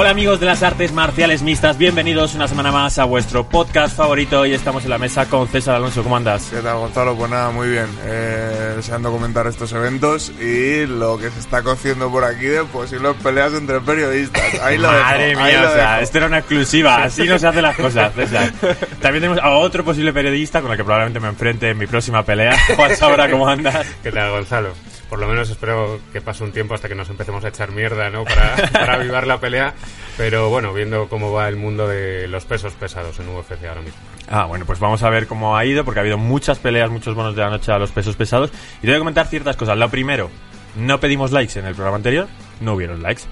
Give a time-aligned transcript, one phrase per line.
[0.00, 4.40] Hola amigos de las artes marciales mixtas, bienvenidos una semana más a vuestro podcast favorito.
[4.40, 6.48] Hoy estamos en la mesa con César Alonso, ¿cómo andas?
[6.50, 7.14] ¿Qué tal, Gonzalo?
[7.14, 7.84] Pues nada, muy bien.
[8.06, 13.14] Eh, deseando comentar estos eventos y lo que se está cociendo por aquí de posibles
[13.22, 14.42] peleas entre periodistas.
[14.62, 16.02] Ahí lo Madre dejo, mía, ahí lo o sea, dejo.
[16.04, 18.54] esto era una exclusiva, así no se hacen las cosas, César.
[19.02, 22.22] También tenemos a otro posible periodista con el que probablemente me enfrente en mi próxima
[22.22, 22.56] pelea.
[22.74, 23.86] Juan Saura, ¿cómo andas?
[24.02, 24.72] ¿Qué tal, Gonzalo?
[25.10, 28.08] Por lo menos espero que pase un tiempo hasta que nos empecemos a echar mierda,
[28.10, 28.24] ¿no?
[28.24, 29.74] Para, para avivar la pelea.
[30.16, 33.98] Pero bueno, viendo cómo va el mundo de los pesos pesados en UFC ahora mismo.
[34.28, 37.16] Ah, bueno, pues vamos a ver cómo ha ido, porque ha habido muchas peleas, muchos
[37.16, 38.52] bonos de la noche a los pesos pesados.
[38.78, 39.76] Y te voy a comentar ciertas cosas.
[39.76, 40.30] Lo primero,
[40.76, 42.28] no pedimos likes en el programa anterior,
[42.60, 43.22] no hubieron likes.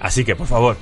[0.00, 0.78] Así que, por favor,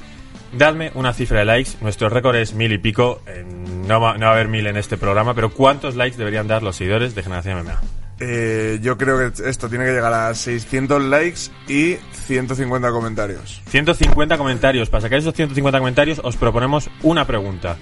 [0.53, 1.73] dadme una cifra de likes.
[1.81, 3.23] Nuestro récord es mil y pico.
[3.27, 6.47] Eh, no, va, no va a haber mil en este programa, pero ¿cuántos likes deberían
[6.47, 7.81] dar los seguidores de Generación MMA?
[8.21, 13.63] Eh, yo creo que esto tiene que llegar a 600 likes y 150 comentarios.
[13.69, 14.91] 150 comentarios.
[14.91, 17.77] Para sacar esos 150 comentarios, os proponemos una pregunta.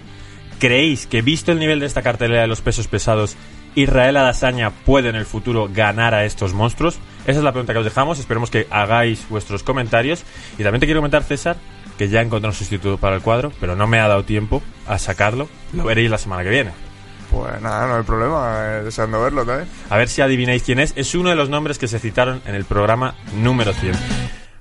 [0.58, 3.36] ¿Creéis que, visto el nivel de esta cartelera de los pesos pesados,
[3.74, 6.98] Israel Adesanya puede en el futuro ganar a estos monstruos?
[7.26, 8.18] Esa es la pregunta que os dejamos.
[8.18, 10.24] Esperemos que hagáis vuestros comentarios.
[10.58, 11.56] Y también te quiero comentar, César,
[11.98, 14.98] que ya encontré un sustituto para el cuadro, pero no me ha dado tiempo a
[14.98, 15.48] sacarlo.
[15.72, 16.85] Lo veréis la semana que viene.
[17.30, 19.68] Pues nada, no hay problema, eh, deseando verlo también.
[19.90, 20.92] A ver si adivináis quién es.
[20.96, 23.94] Es uno de los nombres que se citaron en el programa número 100.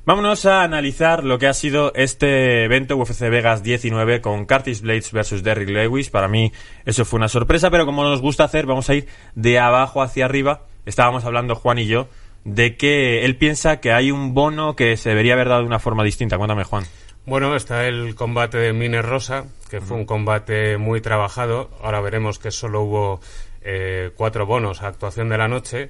[0.05, 5.11] Vámonos a analizar lo que ha sido este evento UFC Vegas 19 con Curtis Blades
[5.11, 6.11] versus Derrick Lewis.
[6.11, 6.52] Para mí
[6.85, 10.25] eso fue una sorpresa, pero como nos gusta hacer, vamos a ir de abajo hacia
[10.25, 10.66] arriba.
[10.85, 12.07] Estábamos hablando Juan y yo
[12.45, 15.79] de que él piensa que hay un bono que se debería haber dado de una
[15.79, 16.38] forma distinta.
[16.38, 16.85] Cuéntame, Juan.
[17.25, 21.69] Bueno, está el combate de Miner Rosa, que fue un combate muy trabajado.
[21.81, 23.21] Ahora veremos que solo hubo
[23.61, 25.89] eh, cuatro bonos a actuación de la noche,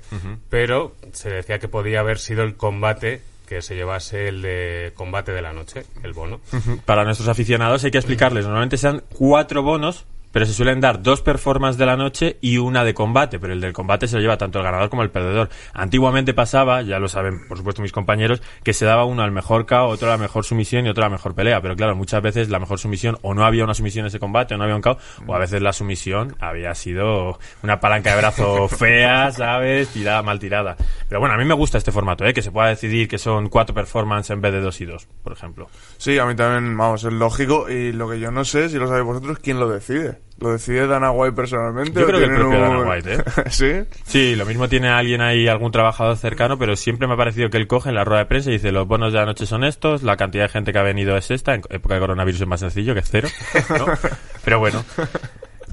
[0.50, 5.32] pero se decía que podía haber sido el combate que se llevase el de combate
[5.32, 6.40] de la noche, el bono.
[6.86, 10.06] Para nuestros aficionados hay que explicarles, normalmente sean cuatro bonos,
[10.36, 13.62] pero se suelen dar dos performances de la noche y una de combate, pero el
[13.62, 15.48] del combate se lo lleva tanto el ganador como el perdedor.
[15.74, 19.66] Antiguamente pasaba, ya lo saben por supuesto mis compañeros, que se daba uno al mejor
[19.66, 22.22] KO, otro a la mejor sumisión y otro a la mejor pelea, pero claro, muchas
[22.22, 24.76] veces la mejor sumisión o no había una sumisión en ese combate o no había
[24.76, 29.88] un KO, o a veces la sumisión había sido una palanca de brazo fea, ¿sabes?
[29.88, 30.76] Tirada, mal tirada.
[31.08, 32.34] Pero bueno, a mí me gusta este formato, ¿eh?
[32.34, 35.32] Que se pueda decidir que son cuatro performances en vez de dos y dos, por
[35.32, 35.70] ejemplo.
[35.98, 37.70] Sí, a mí también, vamos, es lógico.
[37.70, 40.25] Y lo que yo no sé, si lo sabéis vosotros, ¿quién lo decide?
[40.38, 41.98] ¿Lo decide Dana White personalmente?
[41.98, 43.24] Yo creo que el propio un- Dana White, ¿eh?
[43.50, 43.72] ¿Sí?
[44.06, 47.56] Sí, lo mismo tiene alguien ahí, algún trabajador cercano, pero siempre me ha parecido que
[47.58, 49.64] él coge en la rueda de prensa y dice, los bonos de la noche son
[49.64, 52.48] estos, la cantidad de gente que ha venido es esta, en época de coronavirus es
[52.48, 53.30] más sencillo que cero,
[53.70, 53.86] ¿no?
[54.44, 54.84] Pero bueno.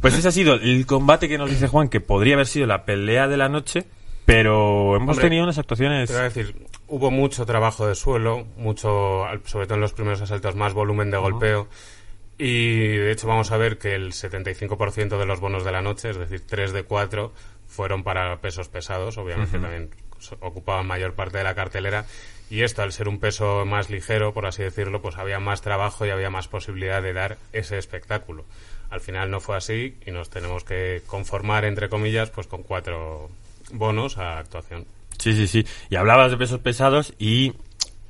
[0.00, 2.84] Pues ese ha sido el combate que nos dice Juan, que podría haber sido la
[2.84, 3.84] pelea de la noche,
[4.26, 6.08] pero hemos Hombre, tenido unas actuaciones...
[6.08, 9.92] Te voy a decir, hubo mucho trabajo de suelo, mucho, al- sobre todo en los
[9.92, 11.68] primeros asaltos, más volumen de golpeo.
[12.44, 16.10] Y de hecho vamos a ver que el 75% de los bonos de la noche,
[16.10, 17.32] es decir, 3 de 4,
[17.68, 19.16] fueron para pesos pesados.
[19.16, 19.90] Obviamente también
[20.40, 22.04] ocupaban mayor parte de la cartelera.
[22.50, 26.04] Y esto, al ser un peso más ligero, por así decirlo, pues había más trabajo
[26.04, 28.44] y había más posibilidad de dar ese espectáculo.
[28.90, 33.30] Al final no fue así y nos tenemos que conformar, entre comillas, pues con cuatro
[33.70, 34.84] bonos a actuación.
[35.16, 35.64] Sí, sí, sí.
[35.90, 37.52] Y hablabas de pesos pesados y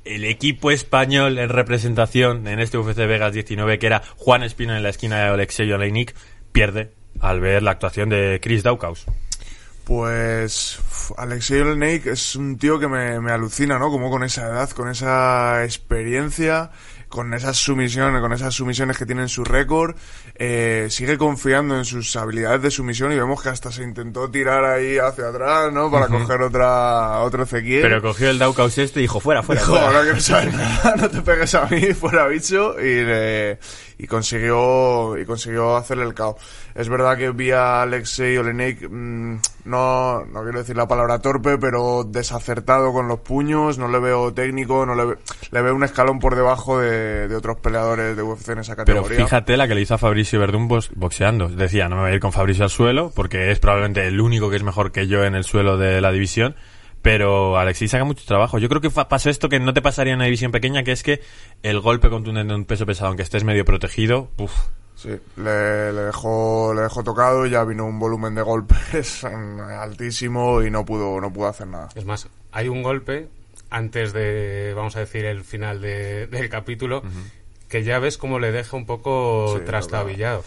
[0.05, 4.83] el equipo español en representación en este UFC Vegas 19, que era Juan Espino en
[4.83, 6.15] la esquina de Alexei Oleinik,
[6.51, 9.05] pierde al ver la actuación de Chris Daukaus.
[9.83, 10.79] Pues
[11.17, 13.89] Alexei Olenek es un tío que me alucina, ¿no?
[13.89, 16.71] Como con esa edad, con esa experiencia,
[17.13, 19.95] con esas sumisiones, con esas sumisiones que tiene en su récord,
[20.33, 24.65] eh, sigue confiando en sus habilidades de sumisión y vemos que hasta se intentó tirar
[24.65, 25.91] ahí hacia atrás, ¿no?
[25.91, 27.83] Para coger otra otro Ezequiel.
[27.83, 29.87] Pero cogió el Daukaus este y dijo, fuera, fuera, Dijo, fuera.
[29.87, 33.59] ahora que no sabes nada, no te pegues a mí, fuera bicho, y, le-
[33.97, 36.35] y consiguió y consiguió hacerle el caos.
[36.75, 39.35] Es verdad que vi a Alexei Olenek, mm,
[39.65, 44.33] no, no quiero decir la palabra torpe, pero desacertado con los puños, no le veo
[44.33, 45.17] técnico, no le, ve-
[45.51, 49.01] le veo un escalón por debajo de, de otros peleadores de UFC en esa Pero
[49.03, 49.25] categoría.
[49.25, 51.47] fíjate la que le hizo a Fabricio Verdún boxeando.
[51.49, 54.49] Decía, no me voy a ir con Fabricio al suelo, porque es probablemente el único
[54.49, 56.55] que es mejor que yo en el suelo de la división.
[57.03, 58.57] Pero Alexis saca mucho trabajo.
[58.57, 61.03] Yo creo que pasó esto que no te pasaría en una división pequeña, que es
[61.03, 61.21] que
[61.61, 64.53] el golpe contundente de un peso pesado, aunque estés medio protegido, uff,
[64.95, 69.23] Sí, le, le dejó, le dejó tocado y ya vino un volumen de golpes
[69.79, 71.89] altísimo y no pudo, no pudo hacer nada.
[71.95, 73.27] Es más, hay un golpe
[73.69, 77.03] antes de, vamos a decir, el final de- del capítulo,
[77.67, 80.43] que ya ves cómo le deja un poco Sí, trastabillado.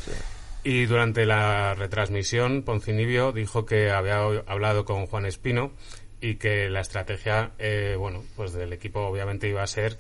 [0.65, 5.73] Y durante la retransmisión, Poncinibio dijo que había hablado con Juan Espino
[6.21, 9.99] y que la estrategia, eh, bueno, pues del equipo obviamente iba a ser,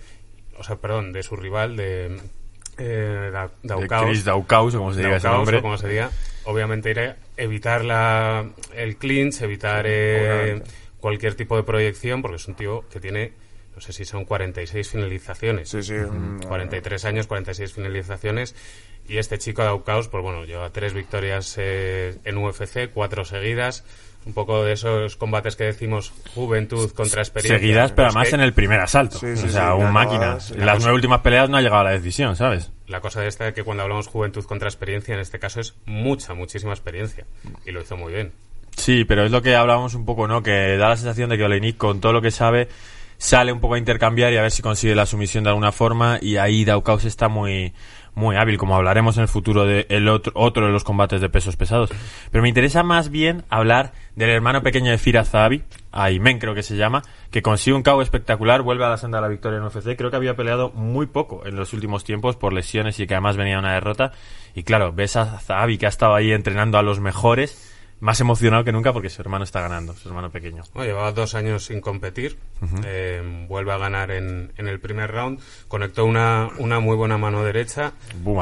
[0.58, 2.18] o sea, perdón, de su rival, de,
[2.78, 3.86] eh, Da- De.
[3.88, 5.60] Chris o como se diga ese nombre.
[5.62, 6.10] como se diga,
[6.44, 10.62] obviamente iré evitar la, el clinch, evitar eh,
[11.00, 13.32] cualquier tipo de proyección, porque es un tío que tiene,
[13.74, 15.68] no sé si son 46 finalizaciones.
[15.68, 15.94] Sí, sí.
[15.94, 18.54] mm, 43 años, 46 finalizaciones.
[19.08, 23.84] Y este chico Daukaus, pues bueno, lleva tres victorias eh, en UFC, cuatro seguidas.
[24.26, 27.58] Un poco de esos combates que decimos juventud contra experiencia.
[27.60, 29.18] Seguidas, pero Es además que en el primer asalto.
[29.20, 30.26] Sí, sí, o sea, sí, un máquina.
[30.34, 32.72] las cosa- nueve últimas peleas no ha llegado a la decisión, ¿sabes?
[32.88, 35.74] La cosa de esta de que cuando hablamos juventud contra experiencia, en este caso es
[35.86, 37.24] mucha, muchísima experiencia.
[37.64, 38.32] Y lo hizo muy bien.
[38.76, 40.42] Sí, pero es lo que hablábamos un poco, ¿no?
[40.42, 42.68] Que da la sensación de que Oleinik, con todo lo que sabe,
[43.18, 46.18] sale un poco a intercambiar y a ver si consigue la sumisión de alguna forma.
[46.20, 47.72] Y ahí Daukaus está muy,
[48.16, 51.28] muy hábil, como hablaremos en el futuro de el otro, otro de los combates de
[51.28, 51.90] pesos pesados.
[52.32, 56.62] Pero me interesa más bien hablar del hermano pequeño de Fira Zahabi, Aymen creo que
[56.62, 59.64] se llama, que consigue un KO espectacular, vuelve a la senda de la victoria en
[59.64, 59.96] UFC.
[59.96, 63.36] Creo que había peleado muy poco en los últimos tiempos por lesiones y que además
[63.36, 64.12] venía una derrota.
[64.54, 68.62] Y claro, ves a Zahabi que ha estado ahí entrenando a los mejores más emocionado
[68.64, 70.62] que nunca porque su hermano está ganando, su hermano pequeño.
[70.74, 72.36] Bueno, llevaba dos años sin competir.
[72.84, 75.40] eh, vuelve a ganar en, en el primer round.
[75.68, 77.92] Conectó una, una muy buena mano derecha.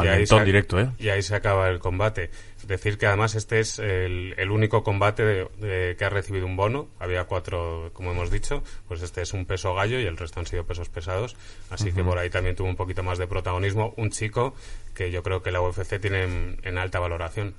[0.01, 0.91] Al y ahí se- directo, ¿eh?
[0.99, 2.31] Y ahí se acaba el combate.
[2.67, 6.57] Decir que además este es el, el único combate de- de que ha recibido un
[6.57, 6.89] bono.
[6.99, 8.63] Había cuatro, como hemos dicho.
[8.89, 11.37] Pues este es un peso gallo y el resto han sido pesos pesados.
[11.71, 13.95] Así que por ahí también tuvo un poquito más de protagonismo.
[13.97, 14.55] Un chico
[14.95, 17.55] que yo creo que la UFC tiene en- en alta valoración.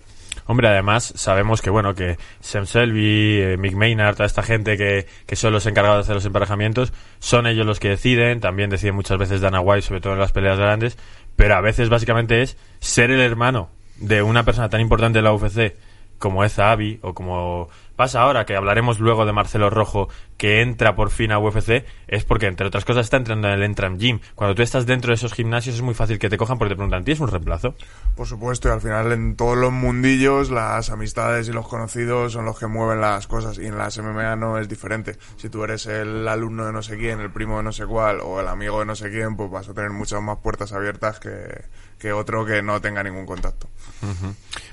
[0.45, 5.07] Hombre, además sabemos que bueno que Sam Selby, eh, Mick Maynard, toda esta gente que,
[5.25, 8.95] que son los encargados de hacer los emparejamientos, son ellos los que deciden, también deciden
[8.95, 10.97] muchas veces Dana White, sobre todo en las peleas grandes,
[11.35, 15.33] pero a veces básicamente es ser el hermano de una persona tan importante de la
[15.33, 15.75] UFC
[16.19, 20.95] como es Zahabi o como pasa ahora que hablaremos luego de Marcelo Rojo que entra
[20.95, 24.19] por fin a UFC es porque entre otras cosas está entrando en el Entram Gym.
[24.35, 26.75] Cuando tú estás dentro de esos gimnasios es muy fácil que te cojan porque te
[26.75, 27.75] preguntan, ¿tienes un reemplazo?
[28.15, 32.45] Por supuesto, y al final en todos los mundillos las amistades y los conocidos son
[32.45, 35.17] los que mueven las cosas y en las MMA no es diferente.
[35.37, 38.19] Si tú eres el alumno de no sé quién, el primo de no sé cuál
[38.21, 41.19] o el amigo de no sé quién, pues vas a tener muchas más puertas abiertas
[41.19, 41.63] que,
[41.97, 43.69] que otro que no tenga ningún contacto.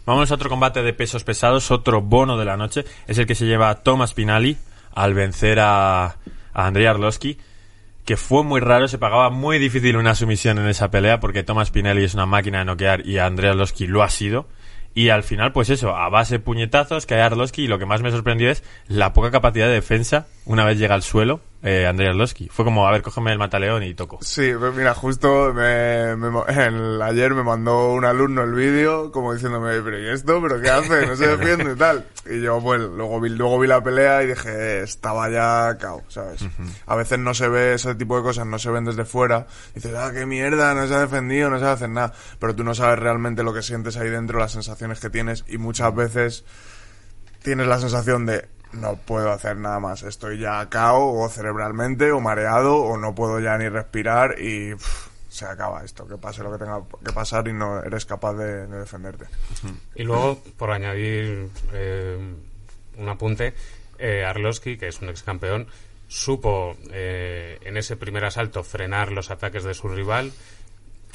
[0.04, 2.84] Vamos a otro combate de pesos pesados, otro bono de la noche.
[3.06, 4.58] Es el que se lleva Thomas Pinali
[4.94, 6.16] al vencer a, a
[6.66, 6.86] Andrei
[8.04, 11.70] que fue muy raro, se pagaba muy difícil una sumisión en esa pelea porque Thomas
[11.70, 14.48] Pinelli es una máquina de noquear y Andrei Arlovski lo ha sido.
[14.94, 18.02] Y al final, pues eso, a base de puñetazos cae Arlovski y lo que más
[18.02, 22.08] me sorprendió es la poca capacidad de defensa una vez llega al suelo eh, Andrei
[22.08, 22.48] Arlovski.
[22.48, 24.18] Fue como, a ver, cógeme el mataleón y toco.
[24.20, 26.28] Sí, pues mira, justo me, me
[26.66, 30.42] el- ayer me mandó un alumno el vídeo como diciéndome, pero ¿y esto?
[30.42, 31.06] ¿Pero qué hace?
[31.06, 32.04] No se defiende y tal.
[32.28, 36.02] Y yo, pues, luego vi, luego vi la pelea y dije, "Eh, estaba ya cao,
[36.08, 36.44] ¿sabes?
[36.86, 39.46] A veces no se ve ese tipo de cosas, no se ven desde fuera.
[39.76, 42.12] Dices, ah, qué mierda, no se ha defendido, no se va a hacer nada.
[42.40, 45.58] Pero tú no sabes realmente lo que sientes ahí dentro, las sensaciones que tienes y
[45.58, 46.44] muchas veces
[47.44, 52.20] tienes la sensación de no puedo hacer nada más, estoy ya cao o cerebralmente o
[52.20, 54.74] mareado o no puedo ya ni respirar y
[55.28, 58.66] se acaba esto, que pase lo que tenga que pasar y no eres capaz de,
[58.66, 59.26] de defenderte.
[59.94, 62.34] Y luego, por añadir eh,
[62.98, 63.54] un apunte,
[63.98, 65.68] eh, Arlovski, que es un ex campeón,
[66.06, 70.32] supo eh, en ese primer asalto frenar los ataques de su rival.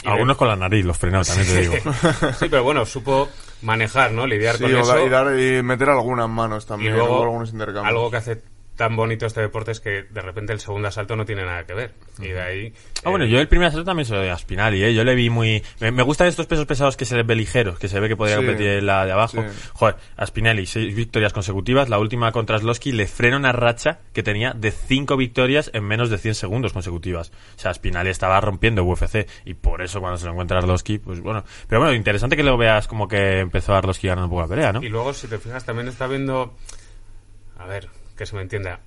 [0.04, 1.74] Y Algunos de- con la nariz los frenados, también te digo.
[2.40, 3.30] sí, pero bueno, supo
[3.64, 4.28] manejar, ¿no?
[4.28, 5.06] Lidiar Sí, con o eso.
[5.06, 7.88] y, dar- y meter algunas manos y también, luego, hubo algunos intercambios.
[7.88, 8.42] algo que hace
[8.78, 11.74] tan bonito este deporte es que de repente el segundo asalto no tiene nada que
[11.74, 11.92] ver.
[12.20, 12.74] Y de ahí...
[13.04, 14.94] Ah, bueno, eh, yo el primer asalto también se lo doy a Spinali, ¿eh?
[14.94, 15.62] Yo le vi muy...
[15.80, 18.16] Me, me gustan estos pesos pesados que se les ve ligeros, que se ve que
[18.16, 18.46] podría Sí.
[18.46, 19.42] competir la de abajo.
[19.42, 19.70] Sí.
[19.74, 21.90] Joder, a Spinelli, seis victorias consecutivas.
[21.90, 26.10] La última contra Sloski le frena una racha que tenía de cinco victorias en menos
[26.10, 27.32] de 100 segundos consecutivas.
[27.58, 31.20] O sea, Spinelli estaba rompiendo UFC y por eso cuando se lo encuentra Arlovski, pues
[31.20, 31.44] bueno.
[31.68, 34.72] Pero bueno, interesante que lo veas como que empezó Arlovski ganando un poco la pelea,
[34.74, 34.84] ¿no?
[34.84, 36.56] Y luego, si te fijas, también está viendo.
[37.58, 38.82] A ver, que se me entienda.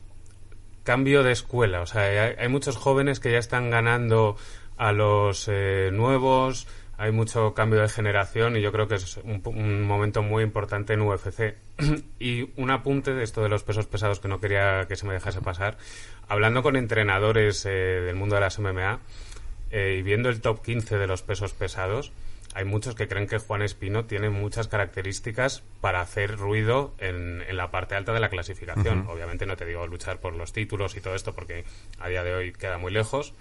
[0.82, 1.80] Cambio de escuela.
[1.80, 4.36] O sea, hay, hay muchos jóvenes que ya están ganando
[4.76, 6.66] a los eh, nuevos.
[6.96, 10.94] Hay mucho cambio de generación y yo creo que es un, un momento muy importante
[10.94, 11.54] en UFC.
[12.18, 15.14] y un apunte de esto de los pesos pesados que no quería que se me
[15.14, 15.78] dejase pasar.
[16.28, 19.00] Hablando con entrenadores eh, del mundo de las MMA
[19.70, 22.12] eh, y viendo el top 15 de los pesos pesados,
[22.54, 27.56] hay muchos que creen que Juan Espino tiene muchas características para hacer ruido en, en
[27.56, 29.06] la parte alta de la clasificación.
[29.08, 31.64] Obviamente no te digo luchar por los títulos y todo esto porque
[32.00, 33.34] a día de hoy queda muy lejos,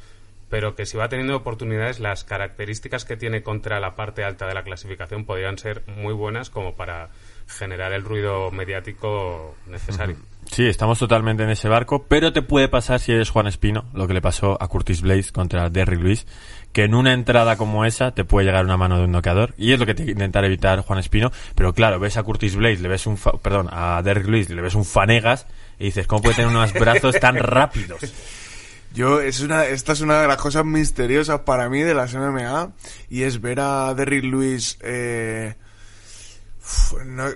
[0.49, 4.53] pero que si va teniendo oportunidades, las características que tiene contra la parte alta de
[4.53, 7.09] la clasificación podrían ser muy buenas como para
[7.47, 10.17] generar el ruido mediático necesario.
[10.51, 14.07] Sí, estamos totalmente en ese barco, pero te puede pasar si eres Juan Espino, lo
[14.07, 16.25] que le pasó a Curtis Blaze contra Derrick Lewis,
[16.73, 19.73] que en una entrada como esa te puede llegar una mano de un noqueador, y
[19.73, 22.81] es lo que tiene que intentar evitar Juan Espino, pero claro, ves a Curtis Blaze,
[22.81, 25.45] le ves un, fa- perdón, a Derrick Lewis, le ves un fanegas,
[25.77, 27.99] y dices, ¿cómo puede tener unos brazos tan rápidos?
[28.95, 32.71] Yo, es una, esta es una de las cosas misteriosas para mí de las MMA
[33.11, 34.79] y es ver a Derrick Lewis.
[34.81, 35.53] Eh,
[37.05, 37.29] no-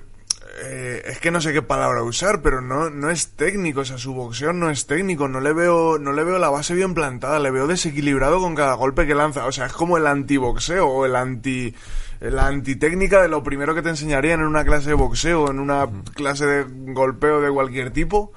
[0.56, 3.98] eh, es que no sé qué palabra usar, pero no, no es técnico, o sea,
[3.98, 7.40] su boxeo no es técnico, no le veo, no le veo la base bien plantada,
[7.40, 11.06] le veo desequilibrado con cada golpe que lanza, o sea, es como el antiboxeo o
[11.06, 11.74] el anti,
[12.20, 15.90] la antitécnica de lo primero que te enseñarían en una clase de boxeo, en una
[16.14, 18.32] clase de golpeo de cualquier tipo.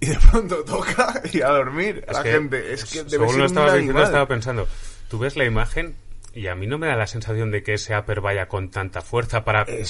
[0.00, 2.72] Y de pronto toca y a dormir a la que, gente.
[2.72, 4.66] Es que debe según ser lo estabas diciendo, estaba pensando,
[5.08, 5.94] tú ves la imagen
[6.34, 9.00] y a mí no me da la sensación de que ese upper vaya con tanta
[9.00, 9.84] fuerza para que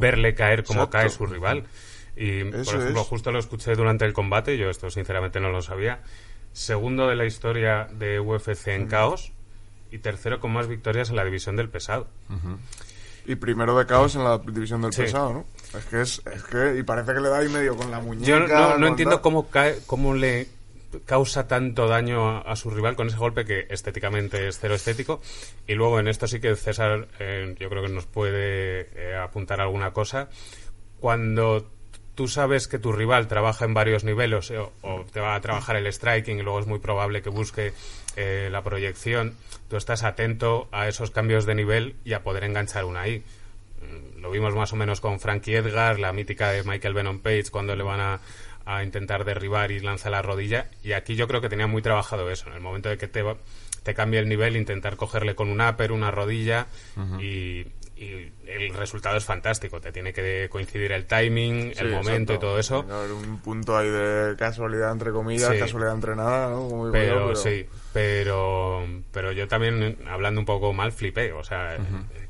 [0.00, 0.98] verle caer como Exacto.
[0.98, 1.64] cae su rival.
[2.16, 3.06] Y, por ejemplo, es.
[3.08, 6.00] justo lo escuché durante el combate, yo esto sinceramente no lo sabía.
[6.52, 9.32] Segundo de la historia de UFC en caos
[9.90, 12.08] y tercero con más victorias en la división del pesado.
[13.24, 15.02] Y primero de caos en la división del Sí.
[15.02, 15.46] pesado, ¿no?
[15.78, 18.26] Es que es, es que, y parece que le da ahí medio con la muñeca.
[18.26, 20.48] Yo no, entiendo cómo cae, cómo le
[21.04, 25.20] causa tanto daño a, su rival con ese golpe que estéticamente es cero estético.
[25.66, 29.60] Y luego en esto sí que César, eh, yo creo que nos puede eh, apuntar
[29.60, 30.28] alguna cosa.
[31.00, 31.70] Cuando
[32.14, 35.76] tú sabes que tu rival trabaja en varios niveles eh, o, te va a trabajar
[35.76, 37.72] el striking y luego es muy probable que busque
[38.14, 39.38] la proyección,
[39.70, 43.22] tú estás atento a esos cambios de nivel y a poder enganchar una ahí.
[43.80, 47.44] Mm, Lo vimos más o menos con Frankie Edgar, la mítica de Michael Venom Page,
[47.50, 48.20] cuando le van a,
[48.64, 50.66] a intentar derribar y lanza la rodilla.
[50.82, 52.48] Y aquí yo creo que tenía muy trabajado eso.
[52.48, 53.24] En el momento de que te,
[53.82, 56.66] te cambie el nivel, intentar cogerle con un upper, una rodilla
[57.20, 57.66] y,
[57.96, 59.80] y el resultado es fantástico.
[59.80, 62.34] Te tiene que coincidir el timing, Sí, el momento exacto.
[62.34, 62.80] y todo eso.
[63.16, 65.58] Un punto ahí de casualidad, entre comillas, Sí.
[65.58, 66.68] casualidad entre nada, ¿no?
[66.68, 71.32] Como Pero, yo, sí, pero, pero yo también, hablando un poco mal, flipé.
[71.32, 71.76] O sea,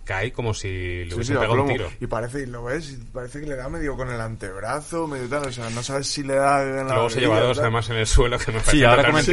[0.05, 0.69] cae como si
[1.05, 1.91] le Sí, hubiesen sí, pegado un tiro.
[2.01, 5.29] Y parece, y lo ves, y parece que le da medio con el antebrazo, medio
[5.29, 7.89] tal, o sea, no sabes si le da en la Luego se lleva dos además
[7.91, 9.33] en el suelo que me Sí, ahora sí.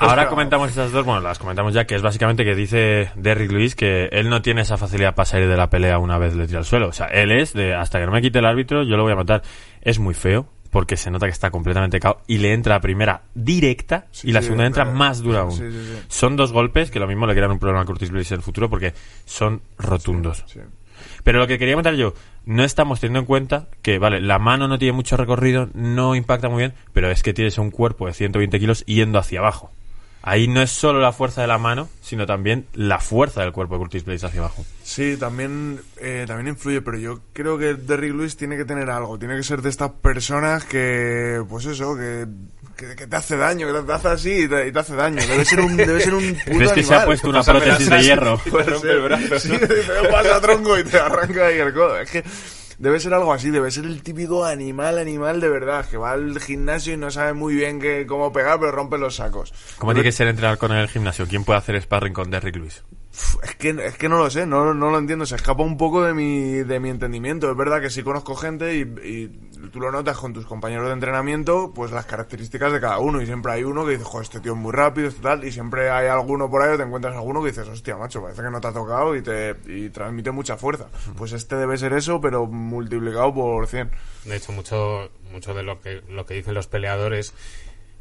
[0.00, 3.74] Ahora comentamos esas dos, bueno, las comentamos ya, que es básicamente que dice Derrick Lewis
[3.74, 6.60] que él no tiene esa facilidad para salir de la pelea una vez le tira
[6.60, 6.88] al suelo.
[6.88, 9.12] O sea, él es de hasta que no me quite el árbitro, yo lo voy
[9.12, 9.42] a matar.
[9.82, 13.22] Es muy feo, porque se nota que está completamente cao y le entra la primera
[13.34, 15.52] directa Sí, y la sí, segunda entra más dura aún.
[15.52, 15.62] sí.
[16.08, 18.42] Son dos golpes que lo mismo le crean un problema a Curtis Blaze en el
[18.44, 18.94] futuro porque
[19.26, 20.44] son rotundos.
[21.24, 22.14] Pero lo que quería comentar yo,
[22.46, 26.48] no estamos teniendo en cuenta que, vale, la mano no tiene mucho recorrido, no impacta
[26.48, 29.70] muy bien, pero es que tienes un cuerpo de 120 kilos yendo hacia abajo.
[30.22, 33.74] Ahí no es solo la fuerza de la mano, sino también la fuerza del cuerpo
[33.74, 34.64] de Curtis Blaze hacia abajo.
[34.84, 39.18] Sí, también, eh, también influye, pero yo creo que Derrick Lewis tiene que tener algo,
[39.18, 42.26] tiene que ser de estas personas que, pues eso, que,
[42.76, 45.20] que, que te hace daño, que te hace así y te, y te hace daño.
[45.26, 48.02] Debe ser un, debe ser un puto ¿Crees que se ha puesto una prótesis de
[48.02, 48.38] hierro?
[48.50, 49.40] Puede ser.
[49.40, 51.98] Sí, te pasa tronco y te arranca ahí el codo.
[51.98, 52.22] Es que
[52.82, 56.40] debe ser algo así, debe ser el típico animal, animal de verdad, que va al
[56.40, 59.54] gimnasio y no sabe muy bien cómo pegar, pero rompe los sacos.
[59.78, 61.28] ¿Cómo tiene que ser entrenar con el gimnasio?
[61.28, 62.82] ¿Quién puede hacer sparring con Derrick Lewis?
[63.12, 66.02] Es que, es que no lo sé, no, no lo entiendo, se escapa un poco
[66.02, 67.50] de mi, de mi entendimiento.
[67.50, 69.28] Es verdad que sí conozco gente y, y
[69.70, 73.20] tú lo notas con tus compañeros de entrenamiento, pues las características de cada uno.
[73.20, 75.44] Y siempre hay uno que dice, joder, este tío es muy rápido, este tal.
[75.44, 78.40] Y siempre hay alguno por ahí o te encuentras alguno que dices, hostia, macho, parece
[78.40, 80.88] que no te ha tocado y te y transmite mucha fuerza.
[81.16, 83.90] Pues este debe ser eso, pero multiplicado por 100.
[84.24, 87.34] De hecho, mucho, mucho de lo que, lo que dicen los peleadores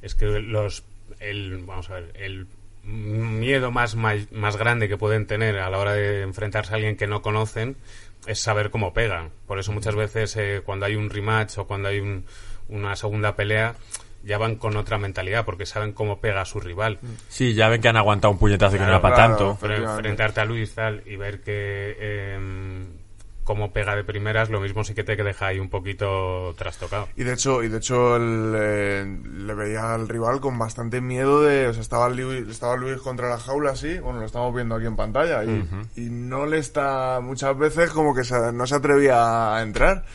[0.01, 0.83] es que los,
[1.19, 2.47] el, vamos a ver, el
[2.83, 6.97] miedo más, may- más grande que pueden tener a la hora de enfrentarse a alguien
[6.97, 7.75] que no conocen
[8.27, 9.29] es saber cómo pegan.
[9.47, 12.25] Por eso muchas veces eh, cuando hay un rematch o cuando hay un-
[12.69, 13.75] una segunda pelea
[14.23, 16.99] ya van con otra mentalidad porque saben cómo pega a su rival.
[17.27, 19.35] Sí, ya ven que han aguantado un puñetazo que no Claro, era para claro.
[19.37, 19.57] tanto.
[19.59, 22.39] Pero enfrentarte a Luis tal y ver que eh,
[23.43, 27.07] cómo pega de primeras, lo mismo sí que te deja ahí un poquito trastocado.
[27.17, 31.41] Y de hecho, y de hecho el, eh, le veía al rival con bastante miedo
[31.41, 34.75] de, o sea, estaba Luis, estaba Luis contra la jaula así, bueno, lo estamos viendo
[34.75, 38.75] aquí en pantalla y, y no le está muchas veces como que se- no se
[38.75, 40.05] atrevía a entrar.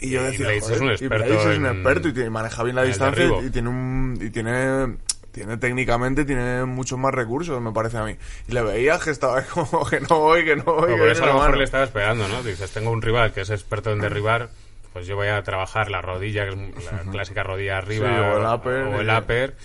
[0.00, 2.30] Y yo Y decía, joder, es un y experto Blades es un experto y tiene-
[2.30, 4.96] maneja bien la distancia y, y tiene un y tiene
[5.32, 8.16] tiene técnicamente tiene muchos más recursos, me parece a mí.
[8.48, 11.24] Y le veías que estaba como que no voy, que no voy, que por eso
[11.24, 11.58] a lo mejor mano.
[11.58, 12.42] le estaba esperando, ¿no?
[12.42, 14.50] Dices, tengo un rival que es experto en derribar,
[14.92, 18.38] pues yo voy a trabajar la rodilla, que es la clásica rodilla arriba, Sí, o
[18.38, 19.18] el upper, o el eh.
[19.18, 19.56] upper,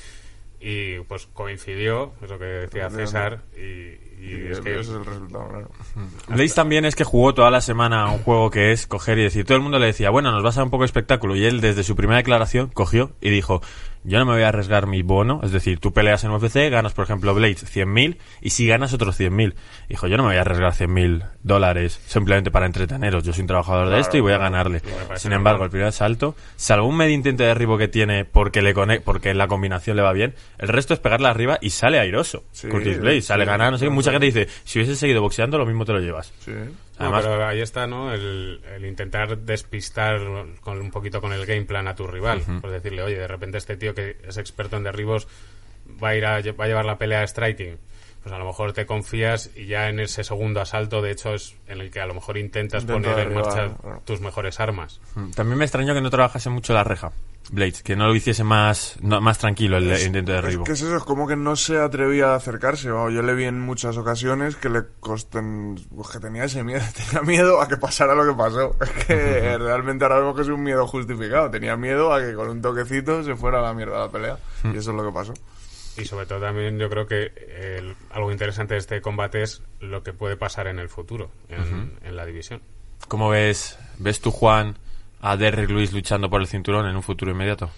[0.60, 5.48] y pues coincidió, eso que decía César, y, y es que ese es el resultado,
[5.48, 5.70] claro.
[6.28, 9.24] Blaze también es que jugó toda la semana a un juego que es coger y
[9.24, 11.36] decir, todo el mundo le decía, bueno, nos vas a dar un poco de espectáculo.
[11.36, 13.62] Y él, desde su primera declaración, cogió y dijo,
[14.04, 15.42] yo no me voy a arriesgar mi bono.
[15.44, 19.20] Es decir, tú peleas en UFC, ganas, por ejemplo, Blades 100.000 y si ganas otros
[19.20, 19.54] 100.000.
[19.89, 23.24] Dijo, yo no me voy a arriesgar 100.000 dólares simplemente para entreteneros.
[23.24, 24.82] Yo soy un trabajador de esto y voy a ganarle.
[25.16, 28.74] Sin embargo, el primer salto, salvo un medio intento de derribo que tiene porque le
[28.75, 32.44] conec- porque la combinación le va bien, el resto es pegarle arriba y sale airoso.
[32.51, 33.72] Sí, Curtis Blade sale sí, ganando.
[33.74, 33.89] No sé.
[33.89, 36.32] Mucha gente dice, si hubieses seguido boxeando, lo mismo te lo llevas.
[37.00, 38.13] No, pero ahí está, ¿no?
[38.13, 40.20] El, el intentar despistar
[40.62, 42.42] con un poquito con el game plan a tu rival.
[42.62, 45.27] Pues decirle, oye, de repente este tío que es experto en derribos
[46.04, 47.77] va a ir a, va a llevar la pelea a striking.
[48.24, 51.56] Pues a lo mejor te confías y ya en ese segundo asalto, de hecho, es
[51.68, 53.72] en el que a lo mejor intentas Intenta poner en marcha
[54.04, 55.00] tus mejores armas.
[55.36, 57.13] También me extrañó que no trabajase mucho la reja,
[57.50, 60.63] Blades, que no lo hiciese más, no- más tranquilo el intento de derribo.
[60.63, 62.88] Es que es eso, es como que no se atrevía a acercarse.
[62.89, 67.22] yo le vi en muchas ocasiones que le costen, pues que tenía ese miedo, tenía
[67.22, 68.75] miedo a que pasara lo que pasó.
[68.82, 71.50] Es que realmente ahora vemos que es un miedo justificado.
[71.50, 74.38] Tenía miedo a que con un toquecito se fuera a la mierda la pelea.
[74.66, 75.34] Y eso es lo que pasó.
[75.98, 77.32] Y sobre todo también yo creo que
[77.80, 81.98] el- algo interesante de este combate es lo que puede pasar en el futuro, en,
[82.04, 82.62] en la división.
[83.08, 84.77] ¿Cómo ves, ves tú, Juan,
[85.22, 87.70] a Derrick Lewis luchando por el cinturón en un futuro inmediato?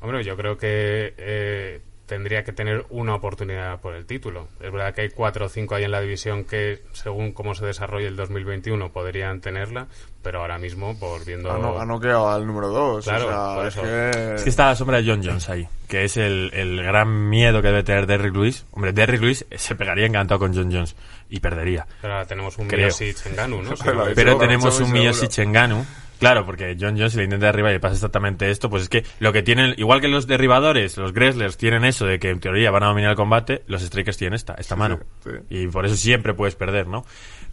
[0.00, 4.48] Hombre, yo creo que eh, tendría que tener una oportunidad por el título.
[4.60, 7.66] Es verdad que hay cuatro o cinco ahí en la división que, según cómo se
[7.66, 9.88] desarrolle el 2021, podrían tenerla,
[10.22, 11.50] pero ahora mismo, por viendo...
[11.52, 13.04] Ha, no, ha noqueado al número 2.
[13.04, 13.82] Claro, o sea, por es eso.
[13.82, 14.34] que...
[14.36, 17.60] Es que está la sombra de John Jones ahí, que es el, el gran miedo
[17.60, 18.64] que debe tener Derrick Lewis.
[18.70, 20.94] Hombre, Derrick Lewis se pegaría encantado con John Jones
[21.28, 21.86] y perdería.
[22.00, 22.86] Pero ahora tenemos un Creo.
[22.86, 23.76] Miocic en Ganu, ¿no?
[23.76, 23.82] Si
[24.14, 25.42] Pero tenemos un seguro.
[25.42, 25.86] en Ganu.
[26.18, 28.88] Claro, porque John Jones si le intenta derribar y le pasa exactamente esto, pues es
[28.88, 32.40] que lo que tienen, igual que los derribadores, los Gresslers tienen eso de que en
[32.40, 34.98] teoría van a dominar el combate, los Strikers tienen esta, esta mano.
[35.22, 35.30] sí.
[35.50, 37.04] Y por eso siempre puedes perder, ¿no?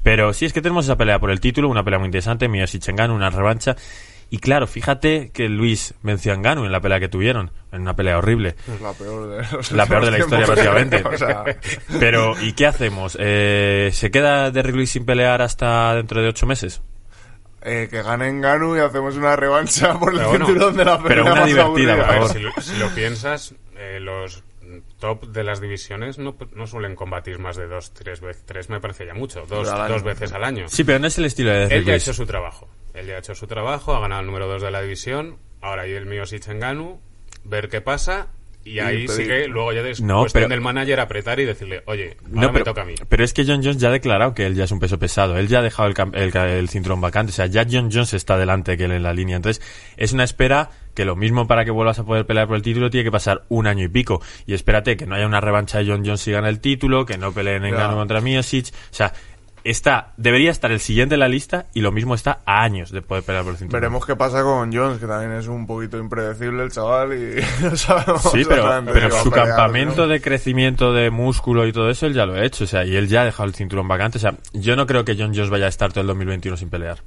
[0.03, 2.95] Pero sí es que tenemos esa pelea por el título, una pelea muy interesante, en
[2.95, 3.75] Ganu, una revancha.
[4.29, 7.95] Y claro, fíjate que Luis venció a Ngannou en la pelea que tuvieron, en una
[7.95, 8.55] pelea horrible.
[8.67, 10.45] Es la peor de, los La peor de la historia.
[11.07, 11.43] O sea,
[11.99, 13.17] Pero, ¿y qué hacemos?
[13.19, 16.81] Eh, ¿Se queda Derrick Lewis sin pelear hasta dentro de ocho meses?
[17.65, 21.09] Eh, que ganen Ganu y hacemos una revancha por el bueno, cinturón de la pelea
[21.09, 22.29] pero una más divertida, por favor.
[22.29, 24.43] si lo, si lo piensas, eh, los
[24.99, 28.43] top de las divisiones no, no suelen combatir más de dos, tres veces.
[28.45, 29.41] Tres me parece ya mucho.
[29.41, 29.93] Dos, Pero al año.
[29.93, 30.67] dos veces al año.
[30.67, 32.67] Sí, pero no es el estilo de Él ya ha hecho su trabajo.
[32.93, 35.37] Él ya ha hecho su trabajo, ha ganado el número 2 de la división.
[35.61, 36.23] Ahora hay el mío
[36.59, 37.01] Ganu,
[37.43, 38.27] ver qué pasa.
[38.65, 41.83] Y ahí sí que luego ya es No, cuestión pero- del manager apretar y decirle,
[41.85, 42.95] oye, ahora No, me pero, toca a mí.
[43.07, 45.37] pero es que John Jones ya ha declarado que él ya es un peso pesado.
[45.37, 47.29] Él ya ha dejado el, el ca- el cinturón vacante.
[47.31, 49.35] O sea, ya John Jones está delante que él en la línea.
[49.35, 49.63] Entonces,
[49.97, 52.89] es una espera que lo mismo para que vuelvas a poder pelear por el título
[52.89, 54.19] tiene que pasar un año y pico.
[54.47, 57.17] Y espérate que no haya una revancha de John Jones si gana el título, que
[57.19, 57.75] no peleen en.
[57.75, 58.67] Gano contra Miocic.
[58.69, 59.13] O sea,
[59.65, 63.01] está, debería estar el siguiente en la lista y lo mismo está a años de
[63.01, 63.81] poder pelear por el cinturón.
[63.81, 67.75] Veremos qué pasa con Jones, que también es un poquito impredecible el chaval y no
[67.75, 70.07] sabemos Sí, pero, pero su pelear, campamento ¿no?
[70.07, 72.63] de crecimiento de músculo y todo eso, él ya lo ha hecho.
[72.63, 74.17] O sea, y él ya ha dejado el cinturón vacante.
[74.17, 76.69] O sea, yo no creo que John Jones vaya a estar todo el 2021 sin
[76.69, 76.99] pelear.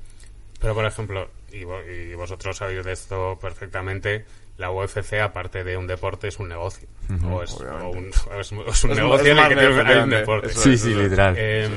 [0.61, 4.25] Pero, por ejemplo, y, vo- y vosotros sabéis de esto perfectamente,
[4.57, 6.89] la UFC, aparte de un deporte, es un negocio.
[7.31, 9.55] o, es, o un, o es- o es un Es- negocio es en el que
[9.55, 10.49] tiene- hay un deporte.
[10.49, 11.35] Sí, sí, literal.
[11.39, 11.69] Eh,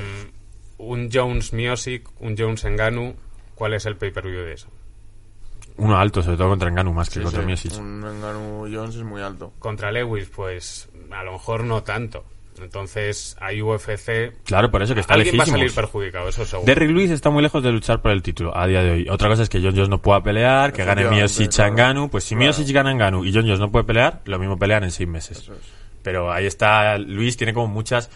[0.82, 3.16] un Jones Miosic, un Jones Enganu,
[3.56, 4.68] ¿cuál es el pay-per-view de eso?
[5.78, 7.78] Uno alto, sobre todo contra Ngannou más que Sí, contra sí, Miocic.
[7.80, 9.54] Un Ngannou Jones es muy alto.
[9.60, 12.24] Contra Lewis, pues a lo mejor no tanto.
[12.62, 14.34] Entonces, hay UFC.
[14.44, 16.66] Claro, por eso que está Alguien va a salir perjudicado, eso seguro.
[16.68, 19.08] Derrick Lewis está muy lejos de luchar por el título a día de hoy.
[19.10, 21.70] Otra cosa es que John Jones no pueda pelear, que gane Miocic a.
[21.70, 22.10] Ngannou.
[22.10, 22.54] Pues si Claro.
[22.54, 25.40] Miocic gana Ngannou y John Jones no puede pelear, lo mismo pelean en seis meses.
[25.40, 25.52] Es.
[26.04, 28.10] Pero ahí está, Luis tiene como muchas...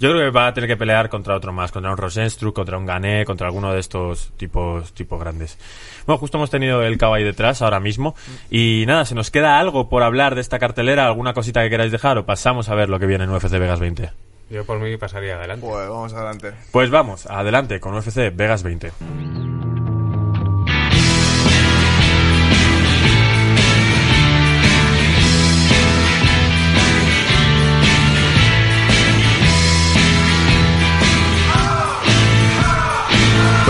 [0.00, 2.76] Yo creo que va a tener que pelear contra otro más, contra un Rosenstruck, contra
[2.78, 5.58] un Gané, contra alguno de estos tipos, tipos grandes.
[6.06, 8.14] Bueno, justo hemos tenido el cabo ahí detrás ahora mismo.
[8.50, 11.06] Y nada, ¿se nos queda algo por hablar de esta cartelera?
[11.06, 12.18] ¿Alguna cosita que queráis dejar?
[12.18, 14.10] ¿O pasamos a ver lo que viene en UFC Vegas 20?
[14.50, 15.66] Yo por mí pasaría adelante.
[15.66, 16.52] Pues vamos adelante.
[16.70, 19.53] Pues vamos, adelante con UFC Vegas 20.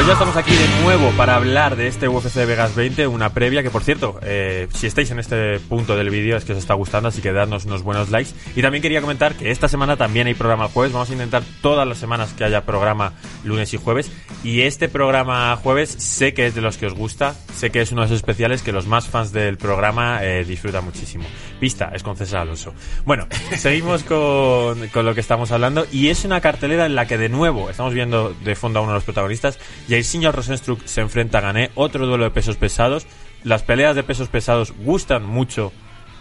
[0.04, 3.62] Pues ya estamos aquí de nuevo para hablar de este UFC Vegas 20, una previa
[3.62, 6.74] que, por cierto, eh, si estáis en este punto del vídeo es que os está
[6.74, 8.32] gustando, así que dadnos unos buenos likes.
[8.54, 11.88] Y también quería comentar que esta semana también hay programa jueves, vamos a intentar todas
[11.88, 13.14] las semanas que haya programa
[13.44, 14.12] lunes y jueves.
[14.42, 17.90] Y este programa jueves sé que es de los que os gusta, sé que es
[17.90, 21.24] uno de esos especiales que los más fans del programa eh, disfrutan muchísimo.
[21.58, 22.74] Pista, es con César Alonso.
[23.06, 27.16] Bueno, seguimos con, con lo que estamos hablando y es una cartelera en la que
[27.16, 29.58] de nuevo estamos viendo de fondo a uno de los protagonistas.
[29.94, 33.06] Jairzinho Rosenstruck se enfrenta a Gané, otro duelo de pesos pesados.
[33.44, 35.72] Las peleas de pesos pesados gustan mucho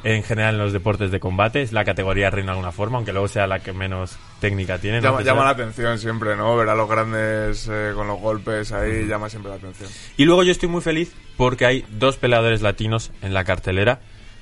[0.03, 1.63] en general en los deportes de combate.
[1.63, 5.01] Es la categoría reina de alguna forma, aunque luego sea la que menos técnica tiene.
[5.01, 6.55] llama la atención siempre, ¿no?
[6.55, 9.89] Ver a los grandes eh, con los golpes ahí llama siempre la atención.
[10.17, 14.01] Y luego yo estoy muy feliz porque hay dos peleadores latinos en la cartelera,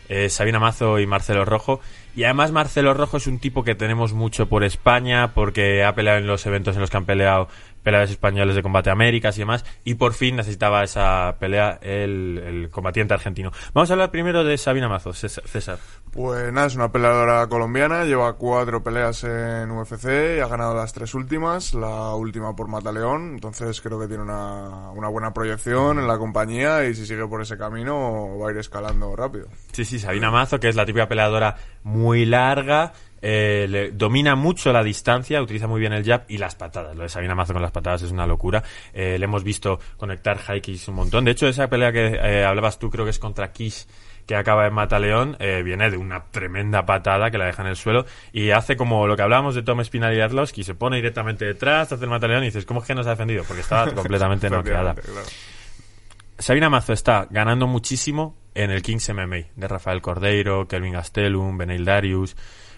[0.10, 1.80] eh, Sabina Mazo y Marcelo Rojo.
[2.16, 6.20] Y además Marcelo Rojo es un tipo que tenemos mucho por España, porque ha peleado
[6.20, 7.48] en los eventos en los que han peleado
[7.84, 12.70] peleadores españoles de combate Américas y demás, y por fin necesitaba esa pelea el, el
[12.70, 13.52] combatiente argentino.
[13.74, 15.44] Vamos a hablar primero de Sabina Mazo, César.
[15.48, 15.80] César.
[16.12, 20.92] Pues nada, es una peleadora colombiana, lleva cuatro peleas en UFC y ha ganado las
[20.92, 26.08] tres últimas, la última por Mataleón, entonces creo que tiene una, una buena proyección en
[26.08, 29.48] la compañía y si sigue por ese camino va a ir escalando rápido.
[29.72, 34.74] Sí, sí, Sabina Mazo, que es la típica peleadora muy larga, eh, le- domina mucho
[34.74, 36.96] la distancia, utiliza muy bien el jab y las patadas.
[36.96, 38.64] Lo de Sabina Mazo con las patadas es una locura.
[38.94, 41.24] Eh, le hemos visto conectar high kicks un montón.
[41.26, 43.86] De hecho, esa pelea que eh, hablabas tú creo que es contra Kish
[44.26, 47.76] que acaba en Mataleón, eh, viene de una tremenda patada que la deja en el
[47.76, 51.44] suelo y hace como lo que hablábamos de Tom Spinal y Arlovski, se pone directamente
[51.44, 53.44] detrás, hace el Mataleón y dices, ¿cómo es que no se ha defendido?
[53.46, 54.94] Porque estaba completamente noqueada.
[54.94, 55.28] Claro.
[56.38, 61.86] Sabina Mazo está ganando muchísimo en el Kings MMA de Rafael Cordeiro, Kelvin Gastelum, Beneil
[61.86, 62.36] Darius.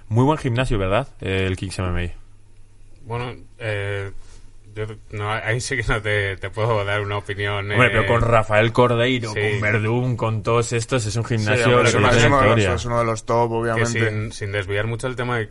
[0.10, 1.08] Muy buen gimnasio, ¿verdad?
[1.22, 2.12] Eh, El Kings MMA.
[3.06, 4.12] Bueno, eh,
[4.76, 7.72] yo no, ahí sí que no te, te puedo dar una opinión.
[7.72, 9.40] Hombre, eh, pero con Rafael Cordeiro, sí.
[9.40, 12.42] con Verdún, con todos estos, es un Sí, gimnasio hombre, de es, uno, es uno
[12.42, 14.10] de los, es uno de los top, que obviamente.
[14.10, 15.50] sin, sin desviar mucho el tema y,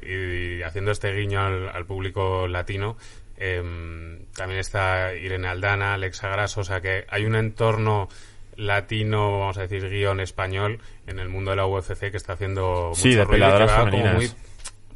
[0.59, 2.97] y haciendo este guiño al, al público latino,
[3.37, 8.09] em, también está Irene Aldana, Alexa Grasso, o sea que hay un entorno
[8.57, 12.93] latino, vamos a decir, guion español en el mundo de la UFC que está haciendo
[12.95, 14.31] Sí, mucho ruido y que va como muy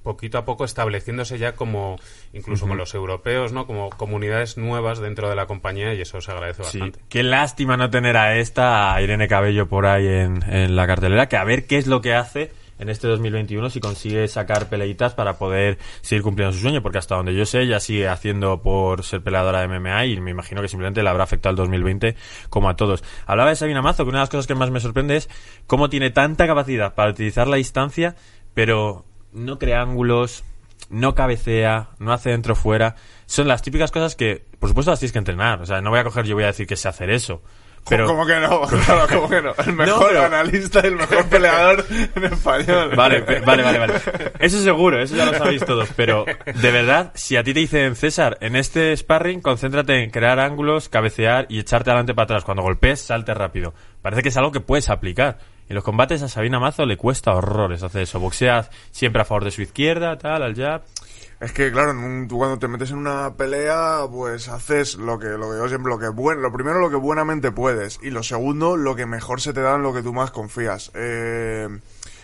[0.03, 1.99] poquito a poco estableciéndose ya como
[2.33, 3.66] incluso con los europeos, ¿no?
[3.66, 7.01] Como comunidades nuevas dentro de la compañía y eso se agradece Sí, bastante.
[7.09, 11.29] qué lástima no tener a esta, a Irene Cabello por ahí en, en la cartelera,
[11.29, 15.15] que a ver qué es lo que hace en este 2021 si consigue sacar peleitas
[15.15, 19.03] para poder seguir cumpliendo su sueño, porque hasta donde yo sé ella sigue haciendo por
[19.05, 22.17] ser peleadora de MMA y me imagino que simplemente le habrá afectado el 2020
[22.51, 23.03] como a todos.
[23.27, 25.29] Hablaba de Sabina Mazo, que una de las cosas que más me sorprende es
[25.67, 28.17] cómo tiene tanta capacidad para utilizar la distancia,
[28.55, 30.45] pero no crea ángulos,
[30.91, 32.97] no cabecea, no hace dentro fuera.
[33.27, 35.61] Son las típicas cosas que, por supuesto, las tienes que entrenar.
[35.61, 37.43] O sea, no voy a coger yo voy a decir que sé hacer eso.
[37.88, 38.62] Pero, ¿Cómo que no?
[38.87, 39.53] Claro, ¿cómo que no?
[39.64, 42.90] El mejor pero- analista y el mejor peleador en español.
[42.96, 43.94] Vale, vale, vale, vale.
[44.40, 45.88] Eso seguro, eso ya lo sabéis todos.
[45.94, 50.40] Pero, de verdad, si a ti te dicen, César, en este sparring, concéntrate en crear
[50.40, 52.44] ángulos, cabecear y echarte adelante para atrás.
[52.44, 53.72] Cuando golpees, salte rápido.
[54.03, 55.38] Parece que es algo que puedes aplicar.
[55.68, 58.20] En los combates a Sabina Mazo le cuesta horrores hacer eso.
[58.20, 60.83] Boxea siempre a favor de su izquierda, tal, al jab.
[61.38, 65.18] Es que, claro, en un- tú cuando te metes en una pelea, pues haces lo
[65.18, 68.09] que, lo que yo siempre, lo que buen, lo primero lo que buenamente puedes, y
[68.11, 70.90] lo segundo, lo que mejor se te da en lo que tú más confías.
[70.94, 71.68] Eh,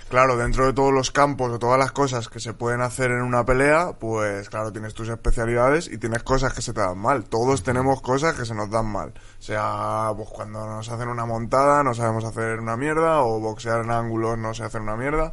[0.09, 3.21] claro, dentro de todos los campos, de todas las cosas que se pueden hacer en
[3.21, 7.25] una pelea, pues claro, tienes tus especialidades y tienes cosas que se te dan mal.
[7.25, 9.13] Todos tenemos cosas que se nos dan mal.
[9.39, 13.85] O sea, pues cuando nos hacen una montada no sabemos hacer una mierda, o boxear
[13.85, 15.33] en ángulos no sé hacer una mierda.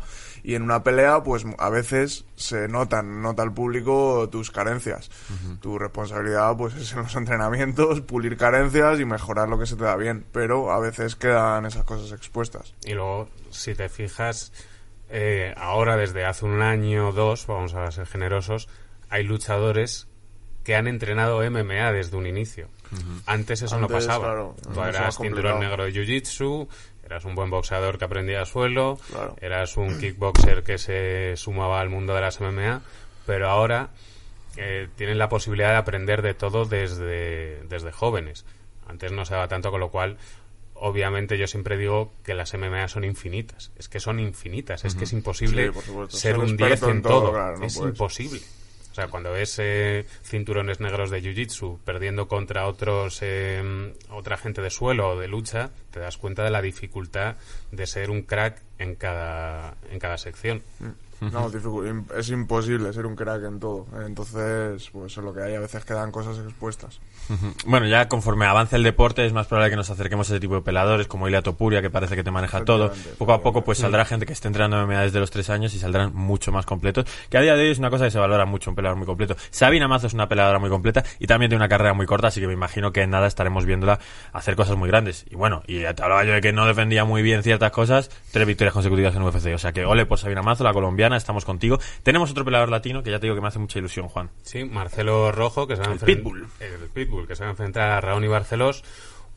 [0.50, 5.12] Y en una pelea, pues a veces se notan, nota el público tus carencias.
[5.62, 9.84] Tu responsabilidad, pues es en los entrenamientos, pulir carencias y mejorar lo que se te
[9.84, 10.26] da bien.
[10.32, 12.74] Pero a veces quedan esas cosas expuestas.
[12.84, 14.52] Y luego, si te fijas,
[15.12, 18.70] eh, ahora desde hace un año o dos, vamos a ser generosos,
[19.12, 20.08] hay luchadores
[20.64, 22.70] que han entrenado MMA desde un inicio.
[23.28, 24.26] Antes eso no pasaba.
[24.26, 26.68] claro, Tú eras cinturón negro de Jiu-Jitsu,
[27.10, 29.36] eras un buen boxeador que aprendía a suelo, Claro.
[29.42, 32.82] eras un kickboxer que se sumaba al mundo de las MMA,
[33.26, 33.90] pero ahora
[34.58, 38.46] eh, tienen la posibilidad de aprender de todo desde, desde jóvenes.
[38.88, 40.18] Antes no se daba tanto, con lo cual,
[40.74, 43.72] obviamente yo siempre digo que las MMA son infinitas.
[43.78, 46.90] Es que son infinitas, es que es imposible Sí, ser Ser un experto 10 en
[46.98, 47.32] en todo, todo.
[47.34, 47.94] claro, no es puedes.
[47.94, 48.40] imposible.
[49.00, 54.62] O sea, cuando ves eh, cinturones negros de jiu-jitsu perdiendo contra otros eh, otra gente
[54.62, 57.38] de suelo o de lucha, te das cuenta de la dificultad
[57.72, 60.62] de ser un crack en cada en cada sección.
[61.22, 63.88] No, dificu- im- es imposible ser un crack en todo.
[64.06, 65.56] Entonces, pues es lo que hay.
[65.56, 67.00] A veces quedan cosas expuestas.
[67.66, 70.56] Bueno, ya conforme avance el deporte es más probable que nos acerquemos a ese tipo
[70.56, 72.92] de peladores como Ilia Topuria, que parece que te maneja todo.
[73.18, 75.80] Poco a poco pues saldrá gente que esté entrenando MMA desde los tres años y
[75.80, 78.46] saldrán mucho más completos, que a día de hoy es una cosa que se valora
[78.46, 79.36] mucho, un peleador muy completo.
[79.52, 82.40] Sabina Mazo es una peleadora muy completa y también tiene una carrera muy corta, así
[82.40, 84.00] que me imagino que en nada estaremos viéndola
[84.34, 85.26] hacer cosas muy grandes.
[85.30, 88.48] Y bueno, y te hablaba yo de que no defendía muy bien ciertas cosas, tres
[88.48, 89.54] victorias consecutivas en UFC.
[89.54, 91.80] O sea que ole por Sabina Mazo, la colombiana, estamos contigo.
[92.04, 94.30] Tenemos otro peleador latino que ya te digo que me hace mucha ilusión, Juan.
[94.44, 96.48] Sí, Marcelo Rojo, que se va a El Pitbull.
[96.60, 98.84] El Pitbull, que se va a enfrentar a Raoni Barcelos.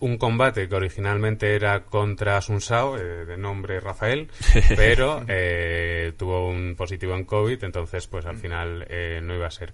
[0.01, 4.29] Un combate que originalmente era contra Sunsao, eh, de nombre Rafael,
[4.77, 9.51] pero eh, tuvo un positivo en COVID, entonces pues al final eh, no iba a
[9.51, 9.73] ser.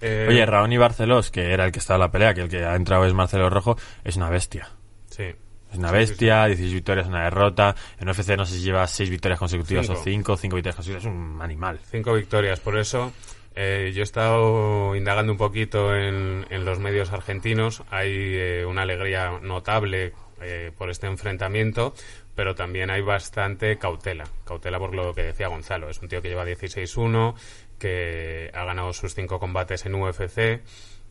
[0.00, 2.64] Eh, Oye, Raoni Barcelos, que era el que estaba en la pelea, que el que
[2.64, 4.70] ha entrado es Marcelo Rojo, es una bestia.
[5.10, 5.34] Sí.
[5.70, 7.74] Es una bestia, 16 victorias, una derrota.
[7.98, 10.00] En UFC no sé si lleva 6 victorias consecutivas Cinco.
[10.00, 11.04] o 5, 5 victorias consecutivas.
[11.04, 11.80] Es un animal.
[11.90, 13.12] Cinco victorias, por eso
[13.58, 17.82] eh, yo he estado indagando un poquito en, los medios argentinos.
[17.90, 21.94] Hay eh, una alegría notable eh, por este enfrentamiento,
[22.34, 24.24] pero también hay bastante cautela.
[24.44, 25.88] Cautela por lo que decía Gonzalo.
[25.88, 27.34] Es un tío que lleva 16-1,
[27.78, 30.60] que ha ganado sus cinco combates en UFC.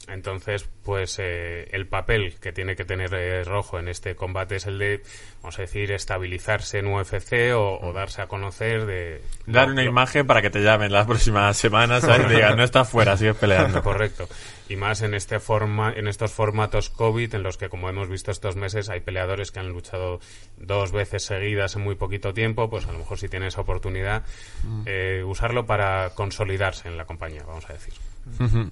[0.07, 4.67] Entonces, pues eh, el papel que tiene que tener eh, Rojo en este combate es
[4.67, 5.01] el de,
[5.41, 9.21] vamos a decir, estabilizarse en UFC o, o darse a conocer de...
[9.47, 12.27] Dar una lo- imagen para que te llamen las próximas semanas, ¿sabes?
[12.31, 13.81] Y digan, no estás fuera, sigues peleando.
[13.81, 14.27] Correcto.
[14.69, 18.29] Y más en este forma, en estos formatos COVID en los que, como hemos visto
[18.31, 20.19] estos meses, hay peleadores que han luchado
[20.57, 22.69] dos veces seguidas en muy poquito tiempo.
[22.69, 24.23] Pues a lo mejor si tienes esa oportunidad,
[24.85, 27.93] eh, usarlo para consolidarse en la compañía, vamos a decir.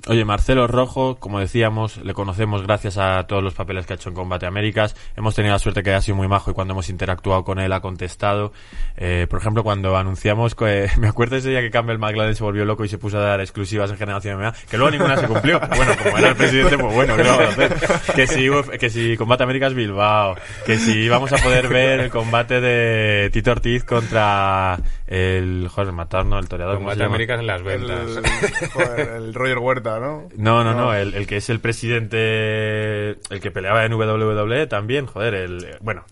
[0.08, 4.10] Oye, Marcelo Rojo, como decíamos, le conocemos gracias a todos los papeles que ha hecho
[4.10, 4.96] en Combate Américas.
[5.16, 7.72] Hemos tenido la suerte que ha sido muy majo y cuando hemos interactuado con él
[7.72, 8.52] ha contestado.
[8.98, 12.66] Eh, por ejemplo, cuando anunciamos, que, me acuerdo ese día que Campbell McLaren se volvió
[12.66, 15.60] loco y se puso a dar exclusivas en Generación MMA, que luego ninguna se cumplió.
[15.60, 17.76] Bueno, como era el presidente, pues bueno, ¿qué vamos a hacer?
[18.16, 20.36] Que si, UF que si Combate Américas Bilbao,
[20.66, 24.80] que si íbamos a poder ver el combate de Tito Ortiz contra
[25.14, 26.78] el, joder, matarnos, el toreador.
[26.78, 27.16] ¿cómo se Combate llama?
[27.16, 28.72] Américas en las El, ventas.
[28.74, 30.28] joder, el Roger Huerta, ¿no?
[30.36, 35.06] No, no, no, el, el que es el presidente, el que peleaba en WWE también,
[35.06, 36.04] joder, el, bueno.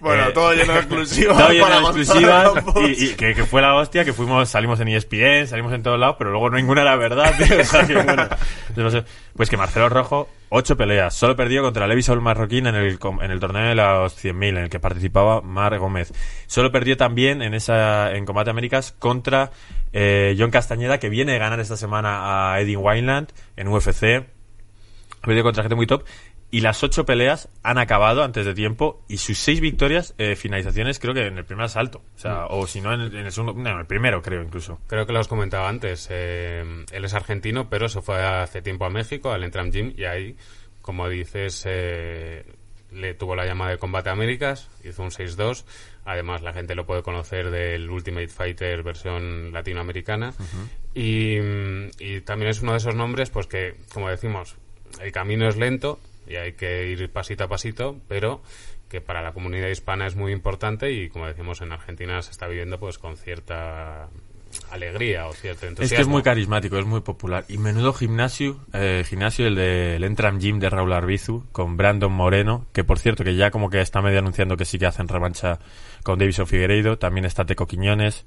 [0.00, 1.38] Bueno, Eh, todo lleno de exclusivas.
[1.38, 2.52] Todo lleno de exclusivas
[2.98, 5.98] y, y que, que fue la hostia, que fuimos, salimos en ESPN, salimos en todos
[6.00, 8.28] lados, pero luego ninguna era verdad, tío, o sea que, bueno,
[8.74, 9.04] no sé.
[9.36, 13.30] pues que Marcelo Rojo, ocho peleas, solo perdió contra Levi Saul Marroquín en el, en
[13.30, 16.12] el torneo de los 100.000 en el que participaba Mar Gómez.
[16.46, 19.50] Solo perdió también en esa, en Combate Américas contra
[19.94, 24.04] eh, John Castañeda, que viene de ganar esta semana a Eddie Wineland en UFC.
[25.22, 26.04] Ha perdido contra gente muy top.
[26.54, 30.98] Y las ocho peleas han acabado antes de tiempo y sus seis victorias, eh, finalizaciones,
[30.98, 32.02] creo que en el primer asalto.
[32.14, 34.42] O sea, o si no, en el, en el segundo, no, en el primero, creo
[34.42, 34.78] incluso.
[34.86, 36.08] Creo que lo has comentado antes.
[36.10, 36.62] eh,
[36.92, 40.36] él es argentino, pero se fue hace tiempo a México, al Entram Gym, y ahí,
[40.82, 42.44] como dices, eh,
[42.90, 45.64] le tuvo la llamada de Combate Américas, hizo un 6-2.
[46.04, 50.34] Además, la gente lo puede conocer del Ultimate Fighter versión latinoamericana.
[50.92, 54.56] y, mm, y también es uno de esos nombres, pues que, como decimos,
[55.00, 58.42] el camino es lento y hay que ir pasito a pasito, pero
[58.88, 62.46] que para la comunidad hispana es muy importante y, como decimos, en Argentina se está
[62.46, 64.10] viviendo pues con cierta
[64.70, 65.84] alegría o cierto entusiasmo.
[65.84, 67.44] Es que es muy carismático, es muy popular.
[67.48, 72.66] Y menudo gimnasio, eh, gimnasio el del Entram Gym de Raúl Arbizu, con Brandon Moreno,
[72.72, 75.58] que por cierto, que ya como que está medio anunciando que sí que hacen revancha
[76.02, 78.24] con Davison Figueiredo, también está Teco Quiñones.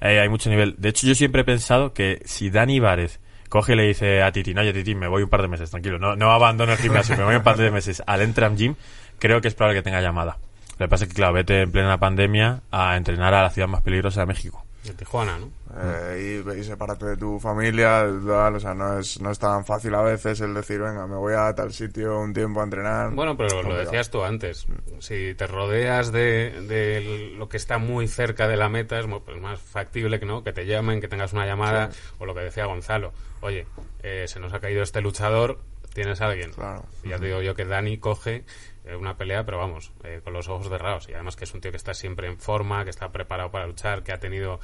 [0.00, 0.74] Eh, hay mucho nivel.
[0.78, 3.20] De hecho, yo siempre he pensado que si Dani Várez
[3.52, 5.70] coge y le dice a Titi, no, oye Titi, me voy un par de meses,
[5.70, 8.76] tranquilo, no, no abandono el gimnasio, me voy un par de meses al Entram Gym,
[9.18, 10.38] creo que es probable que tenga llamada.
[10.78, 13.68] Lo que pasa es que, claro, vete en plena pandemia a entrenar a la ciudad
[13.68, 14.64] más peligrosa de México.
[14.84, 15.50] De Tijuana, ¿no?
[15.74, 19.64] Eh, y, y sepárate de tu familia, tal, o sea, no es, no es tan
[19.64, 23.10] fácil a veces el decir, venga, me voy a tal sitio un tiempo a entrenar.
[23.12, 24.66] Bueno, pero lo decías tú antes.
[24.98, 29.40] Si te rodeas de, de lo que está muy cerca de la meta, es pues
[29.40, 32.66] más factible que no que te llamen, que tengas una llamada, o lo que decía
[32.66, 33.12] Gonzalo.
[33.40, 33.66] Oye,
[34.02, 35.58] eh, se nos ha caído este luchador,
[35.94, 36.52] ¿tienes a alguien?
[36.52, 36.84] Claro.
[37.02, 38.44] Y ya te digo yo que Dani coge
[38.84, 41.08] eh, una pelea, pero vamos, eh, con los ojos cerrados.
[41.08, 43.66] Y además que es un tío que está siempre en forma, que está preparado para
[43.66, 44.60] luchar, que ha tenido,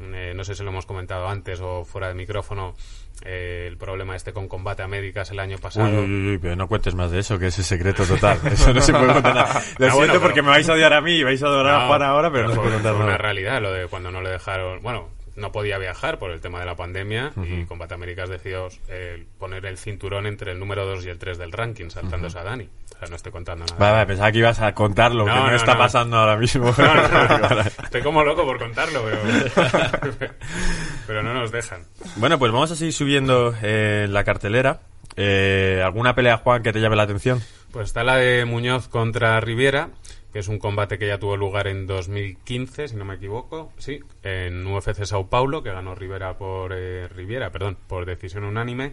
[0.00, 2.74] eh, no sé si lo hemos comentado antes o fuera de micrófono,
[3.24, 5.86] eh, el problema este con combate a médicas el año pasado.
[5.88, 8.38] Uy, uy, uy, pero no cuentes más de eso, que ese secreto total.
[8.50, 9.52] Eso no se puede contar nada.
[9.78, 11.46] Lo Ah, siento bueno, pero- porque me vais a odiar a mí y vais a
[11.46, 13.18] adorar a No, Juan ahora, pero no, se puede contar fue una nada.
[13.18, 14.82] realidad lo de cuando no le dejaron.
[14.82, 19.24] Bueno, no podía viajar por el tema de la pandemia y Combate Américas decidió eh,
[19.38, 22.68] poner el cinturón entre el número 2 y el 3 del ranking, saltándose a Dani.
[22.94, 23.78] O sea, no estoy contando nada.
[23.78, 26.68] Vale, vale, pensaba que ibas a contar lo que no, está pasando ahora mismo.
[27.82, 30.10] estoy como loco por contarlo, pero,
[31.06, 31.84] pero no nos dejan.
[32.16, 34.80] Bueno, pues vamos a seguir subiendo eh, la cartelera.
[35.16, 37.42] Eh, ¿Alguna pelea, Juan, que te llame la atención?
[37.70, 39.90] Pues está la de Muñoz contra Riviera,
[40.32, 44.00] que es un combate que ya tuvo lugar en 2015, si no me equivoco, sí,
[44.22, 48.92] en UFC Sao Paulo, que ganó Rivera por eh, Riviera, perdón, por decisión unánime.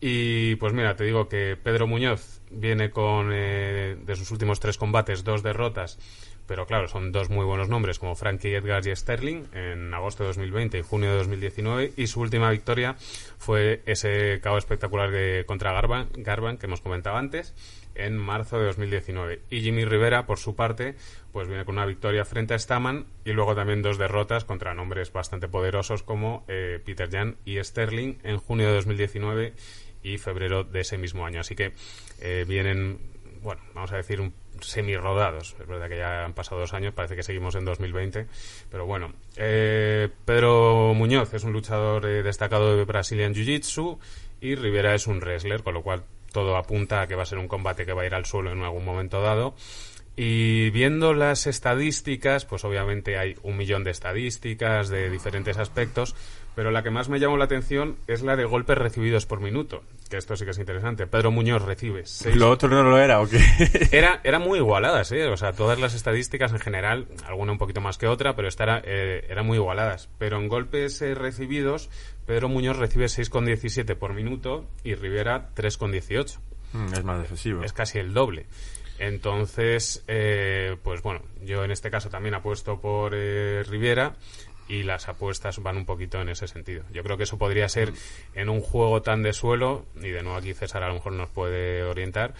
[0.00, 4.78] Y pues mira, te digo que Pedro Muñoz viene con eh, de sus últimos tres
[4.78, 5.98] combates dos derrotas,
[6.46, 10.28] pero claro, son dos muy buenos nombres como Frankie Edgar y Sterling en agosto de
[10.28, 12.94] 2020 y junio de 2019 y su última victoria
[13.38, 17.54] fue ese KO espectacular de contra Garban, Garban que hemos comentado antes
[17.98, 19.42] en marzo de 2019.
[19.50, 20.94] Y Jimmy Rivera, por su parte,
[21.32, 25.12] pues viene con una victoria frente a Staman y luego también dos derrotas contra nombres
[25.12, 29.52] bastante poderosos como eh, Peter Jan y Sterling en junio de 2019
[30.02, 31.40] y febrero de ese mismo año.
[31.40, 31.72] Así que
[32.20, 32.98] eh, vienen,
[33.42, 35.56] bueno, vamos a decir, un semi-rodados.
[35.60, 38.26] Es verdad que ya han pasado dos años, parece que seguimos en 2020.
[38.70, 43.98] Pero bueno, eh, Pedro Muñoz es un luchador destacado de Brazilian Jiu-Jitsu
[44.40, 47.38] y Rivera es un wrestler, con lo cual todo apunta a que va a ser
[47.38, 49.54] un combate que va a ir al suelo en algún momento dado.
[50.16, 56.16] Y viendo las estadísticas, pues obviamente hay un millón de estadísticas de diferentes aspectos,
[56.56, 59.84] pero la que más me llamó la atención es la de golpes recibidos por minuto,
[60.08, 61.06] que esto sí que es interesante.
[61.06, 62.36] Pedro Muñoz recibe seis...
[62.36, 63.40] ¿Lo otro no lo era o qué?
[63.92, 65.26] era, era muy igualadas, ¿eh?
[65.26, 68.64] O sea, todas las estadísticas en general, alguna un poquito más que otra, pero esta
[68.64, 70.08] era, eh, eran muy igualadas.
[70.18, 71.90] Pero en golpes eh, recibidos,
[72.26, 76.38] Pedro Muñoz recibe 6,17 por minuto y Rivera 3,18.
[76.72, 77.62] Mm, es más decisivo.
[77.62, 78.46] Es casi el doble.
[78.98, 84.16] Entonces, eh, pues bueno, yo en este caso también apuesto por eh, Riviera
[84.68, 86.84] y las apuestas van un poquito en ese sentido.
[86.92, 87.92] Yo creo que eso podría ser
[88.34, 91.30] en un juego tan de suelo, y de nuevo aquí César a lo mejor nos
[91.30, 92.34] puede orientar,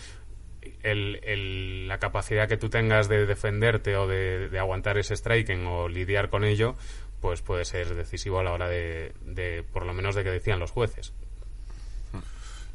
[0.83, 6.29] el, la capacidad que tú tengas de defenderte o de, aguantar ese striking o lidiar
[6.29, 6.75] con ello,
[7.21, 10.61] pues puede ser decisivo a la hora de, de por lo menos de que decían
[10.61, 11.12] los jueces.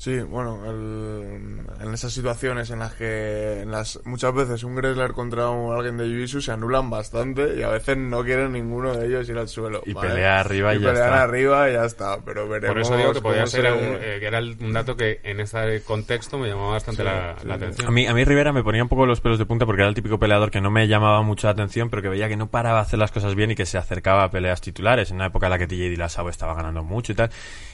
[0.03, 5.49] Sí, bueno, en esas situaciones en las que en las muchas veces un Gressler contra
[5.49, 9.29] un, alguien de jiu se anulan bastante y a veces no quieren ninguno de ellos
[9.29, 9.81] ir al suelo.
[9.85, 12.73] Y pelea arriba y, ya pelean arriba y ya está, pero veremos.
[12.73, 15.81] Por eso digo que podía ser un, eh, que era un dato que en este
[15.83, 17.87] contexto me llamaba bastante la, atención.
[17.87, 19.89] A mí, a mí Rivera me ponía un poco los pelos de punta porque era
[19.89, 22.47] el típico peleador que no me llamaba mucho la atención, pero que veía que no
[22.47, 25.27] paraba de hacer las cosas bien y que se acercaba a peleas titulares en una
[25.27, 27.29] época en la que TJ Dillashaw estaba ganando mucho y tal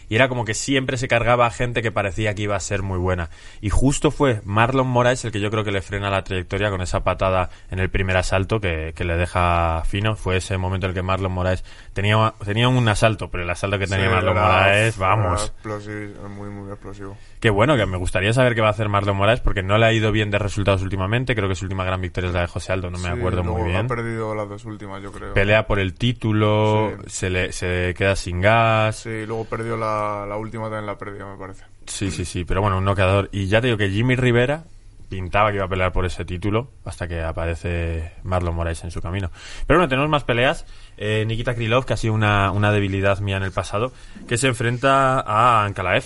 [0.09, 2.83] y era como que siempre se cargaba a gente que parecía que iba a ser
[2.83, 3.29] muy buena.
[3.61, 6.81] Y justo fue Marlon Moraes el que yo creo que le frena la trayectoria con
[6.81, 10.15] esa patada en el primer asalto que, le deja fino.
[10.15, 13.79] Fue ese momento en el que Marlon Moraes tenía, tenía un asalto, pero el asalto
[13.79, 15.53] que tenía Marlon Moraes, vamos.
[16.29, 17.17] muy, muy explosivo.
[17.39, 19.85] Qué bueno, que me gustaría saber qué va a hacer Marlon Moraes porque no le
[19.85, 21.35] ha ido bien de resultados últimamente.
[21.35, 23.63] Creo que su última gran victoria es la de José Aldo, no me acuerdo muy
[23.63, 23.85] bien.
[23.85, 25.33] Ha perdido las dos últimas, yo creo.
[25.33, 28.97] Pelea por el título, se, le, se queda sin gas.
[28.97, 31.63] Sí, luego perdió la, la última también la perdió, me parece.
[31.85, 33.29] Sí, sí, sí, pero bueno, un noqueador.
[33.31, 34.65] Y ya te digo que Jimmy Rivera
[35.09, 39.01] pintaba que iba a pelear por ese título hasta que aparece Marlon Moraes en su
[39.01, 39.31] camino.
[39.65, 40.65] Pero bueno, tenemos más peleas.
[40.97, 43.91] Eh, Nikita Krylov, que ha sido una, una debilidad mía en el pasado,
[44.27, 46.03] que se enfrenta a Ankalaev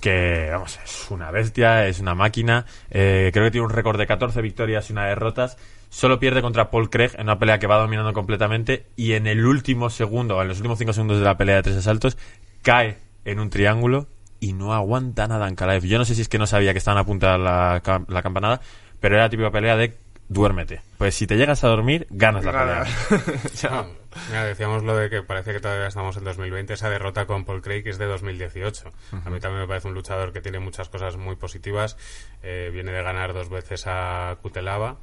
[0.00, 2.66] que vamos, es una bestia, es una máquina.
[2.90, 5.56] Eh, creo que tiene un récord de 14 victorias y una derrotas.
[5.88, 8.86] Solo pierde contra Paul Craig en una pelea que va dominando completamente.
[8.96, 11.76] Y en el último segundo, en los últimos 5 segundos de la pelea de tres
[11.76, 12.16] asaltos,
[12.62, 14.08] cae en un triángulo
[14.40, 15.84] y no aguanta nada en Kalaev.
[15.84, 18.60] Yo no sé si es que no sabía que estaban a punta la, la campanada,
[18.98, 19.96] pero era la típica pelea de
[20.28, 20.80] duérmete.
[20.96, 23.90] Pues si te llegas a dormir, ganas la pelea.
[24.30, 26.74] ya, decíamos lo de que parece que todavía estamos en 2020.
[26.74, 28.92] Esa derrota con Paul Craig es de 2018.
[29.24, 31.96] A mí también me parece un luchador que tiene muchas cosas muy positivas.
[32.42, 34.96] Eh, viene de ganar dos veces a Kutelava.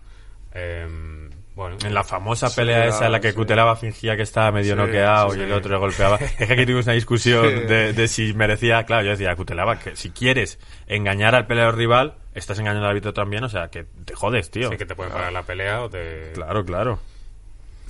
[0.54, 4.76] Em, bueno, en la famosa pelea esa en la que Kutelava fingía que estaba medio
[4.76, 6.18] noqueado y el otro le golpeaba.
[6.40, 8.84] es que aquí tuvimos una discusión de, si merecía.
[8.84, 13.14] Claro, yo decía, Kutelava, que si quieres engañar al peleador rival, estás engañando al árbitro
[13.14, 14.70] también, o sea, que te jodes, tío.
[14.70, 16.32] Sí, que te pueden parar la pelea o te.
[16.34, 17.00] Claro, claro.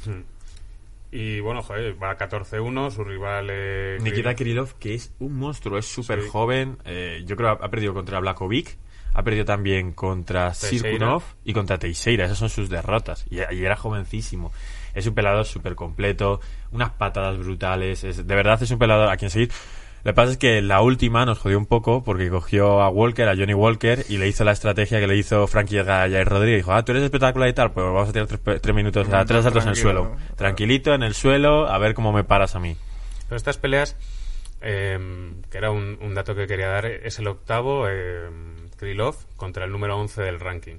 [0.06, 0.37] Hmm.
[1.12, 3.48] Y bueno, joder, va 14-1, su rival.
[3.50, 6.78] Eh, Nikita Kirillov, que es un monstruo, es súper joven.
[6.86, 8.78] Eh, yo creo que ha perdido contra Blakovic
[9.18, 12.26] ha perdido también contra Sirkunov y contra Teixeira.
[12.26, 13.26] Esas son sus derrotas.
[13.32, 14.52] Y, era jovencísimo.
[14.94, 16.40] Es un pelador súper completo,
[16.72, 18.02] unas patadas brutales.
[18.02, 19.52] de verdad es un pelador a quien seguir.
[20.08, 23.28] Lo que pasa es que la última nos jodió un poco porque cogió a Walker,
[23.28, 26.60] a Johnny Walker, y le hizo la estrategia que le hizo Frankie Jair Rodríguez.
[26.60, 29.64] Dijo, ah, tú eres espectacular y tal, pues vamos a tirar tres, minutos, tres asaltos
[29.66, 30.16] en el suelo.
[30.38, 32.78] Tranquilito, en el suelo, a ver cómo me paras a mí.
[33.28, 33.98] Pero estas peleas,
[34.62, 34.98] eh,
[35.52, 38.30] que era un, un dato que quería dar, es el octavo eh,
[38.78, 40.78] Krylov contra el número 11 del ranking.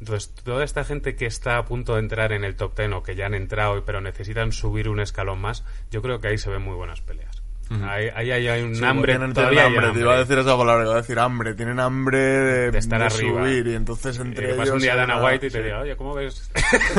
[0.00, 3.02] Entonces, toda esta gente que está a punto de entrar en el top 10 o
[3.02, 6.48] que ya han entrado, pero necesitan subir un escalón más, yo creo que ahí se
[6.48, 7.37] ven muy buenas peleas.
[7.70, 10.14] Ahí, ahí hay, hay un Sí, hambre, tienen, todavía tienen hay hambre, te iba a
[10.20, 10.34] hambre.
[10.34, 13.42] decir esa palabra, iba a decir hambre, tienen hambre de, De estar de arriba.
[13.44, 14.58] subir y entonces Y entre que ellos...
[14.64, 15.64] pasa un día Dana una- White y te sí.
[15.64, 16.50] diga, oye, ¿cómo ves?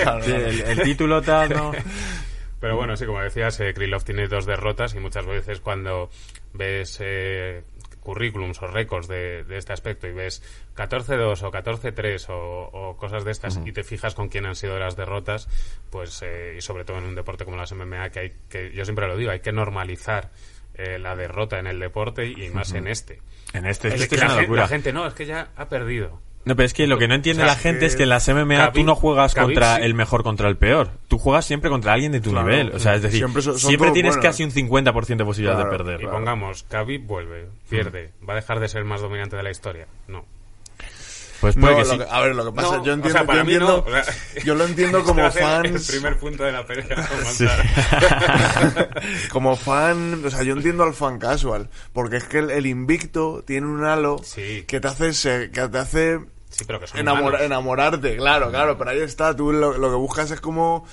[0.00, 0.46] Claro, Sí, claro.
[0.46, 1.72] el, el título tal, ¿no?
[2.60, 6.08] Pero bueno, sí, como decías, eh, Krylov tiene dos derrotas y muchas veces cuando
[6.54, 7.62] ves eh,
[8.04, 10.42] currículums o récords de, de este aspecto y ves
[10.76, 14.78] 14-2 o 14-3 o, o cosas de estas y te fijas con quién han sido
[14.78, 15.48] las derrotas,
[15.90, 18.84] pues eh, y sobre todo en un deporte como las MMA que hay que yo
[18.84, 20.30] siempre lo digo, hay que normalizar
[20.74, 23.20] eh, la derrota en el deporte y más en este.
[23.52, 24.62] En este es, Es que la, una gen- locura.
[24.62, 26.20] la gente no, es que ya ha perdido.
[26.46, 28.02] No, pero es que lo que no entiende O sea, la gente que es que
[28.02, 29.82] en las MMA tú Khabib- no juegas Khabib contra sí.
[29.82, 30.90] el mejor contra el peor.
[31.08, 32.48] Tú juegas siempre contra alguien de tu Claro.
[32.48, 32.72] nivel.
[32.74, 35.76] O sea, es decir, Siempre son- son tienes casi un 50% de posibilidad Claro, de
[35.78, 36.02] perder.
[36.02, 39.50] Y pongamos, Khabib vuelve, pierde, ¿va a dejar de ser el más dominante de la
[39.50, 39.86] historia?
[40.08, 40.24] No.
[41.40, 41.98] Pues puede No, que sí.
[41.98, 43.84] que- a ver, lo que pasa, No, yo o entiendo, sea, para yo, mí entiendo
[43.86, 44.14] no, o sea,
[44.44, 46.86] yo lo entiendo como fans, El primer punto de la pelea.
[47.32, 47.46] Sí.
[49.30, 53.42] como fan, o sea, yo entiendo al fan casual, porque es que el, el invicto
[53.46, 54.64] tiene un halo Sí.
[54.66, 56.20] que te hace que te hace
[56.56, 57.40] Sí, pero que son enamora- humanos.
[57.42, 60.86] enamorarte, claro, claro, pero ahí está, tú lo, lo que buscas es como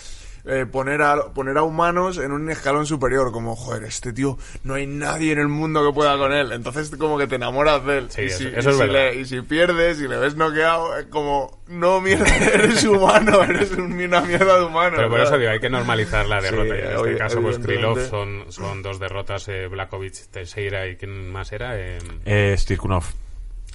[0.44, 4.74] eh, poner a poner a humanos en un escalón superior, como joder, este tío no
[4.74, 7.98] hay nadie en el mundo que pueda con él, entonces como que te enamoras de
[8.00, 8.08] él.
[8.10, 8.94] Sí, y, eso- si, eso y es si verdad.
[8.94, 13.70] le- y si pierdes y le ves noqueado, es como no mierda, eres humano, eres
[13.74, 14.94] un- una mierda de humano.
[14.96, 15.42] Pero por eso ¿sabes?
[15.42, 16.74] digo, hay que normalizar la derrota.
[16.74, 20.96] Sí, en oye, este caso, pues Krylov son, son dos derrotas, eh, Blakovic, Teixeira y
[20.96, 21.78] quién más era.
[21.80, 23.04] Eh, Eh, Stirkunov.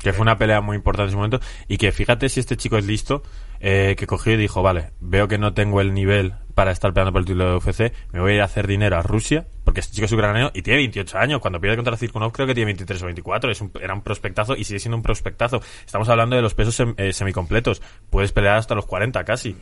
[0.03, 1.40] Que fue una pelea muy importante en ese momento.
[1.68, 3.22] Y que fíjate si este chico es listo.
[3.59, 7.12] eh, que cogió y dijo: Vale, veo que no tengo el nivel para estar peleando
[7.12, 7.92] por el título de UFC.
[8.12, 9.47] Me voy a ir a hacer dinero a Rusia.
[9.64, 11.40] Porque este chico es ucraniano y tiene 28 años.
[11.40, 13.51] Cuando pierde contra Stirkunov, creo que tiene 23 o 24.
[13.51, 15.61] Es un- era un prospectazo y sigue siendo un prospectazo.
[15.84, 17.80] Estamos hablando de los pesos sem- eh, semicompletos.
[18.11, 19.57] Puedes pelear hasta los 40 casi.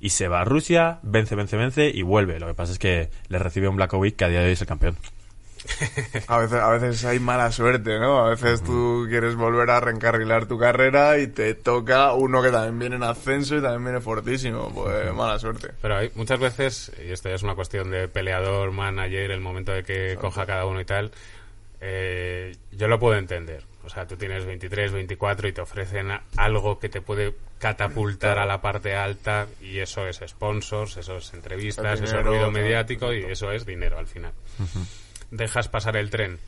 [0.00, 2.38] Y se va a Rusia, vence, vence, vence y vuelve.
[2.38, 4.60] Lo que pasa es que le recibe un Blackovic que a día de hoy es
[4.60, 4.96] el campeón.
[6.26, 8.24] A veces, a veces hay mala suerte, ¿no?
[8.24, 12.78] A veces tú quieres volver a reencarrilar tu carrera y te toca uno que también
[12.78, 14.70] viene en ascenso y también viene fortísimo.
[14.72, 15.70] Pues mala suerte.
[15.80, 19.72] Pero hay muchas veces, y esto ya es una cuestión de peleador, manager, el momento
[19.72, 21.10] de que coja cada uno y tal,
[21.80, 23.64] eh, yo lo puedo entender.
[23.84, 28.44] O sea, tú tienes 23, 24 y te ofrecen algo que te puede catapultar a
[28.44, 33.24] la parte alta y eso es sponsors, eso es entrevistas, eso es ruido mediático y
[33.24, 34.32] eso es dinero al final.
[35.30, 36.38] Dejas pasar el tren.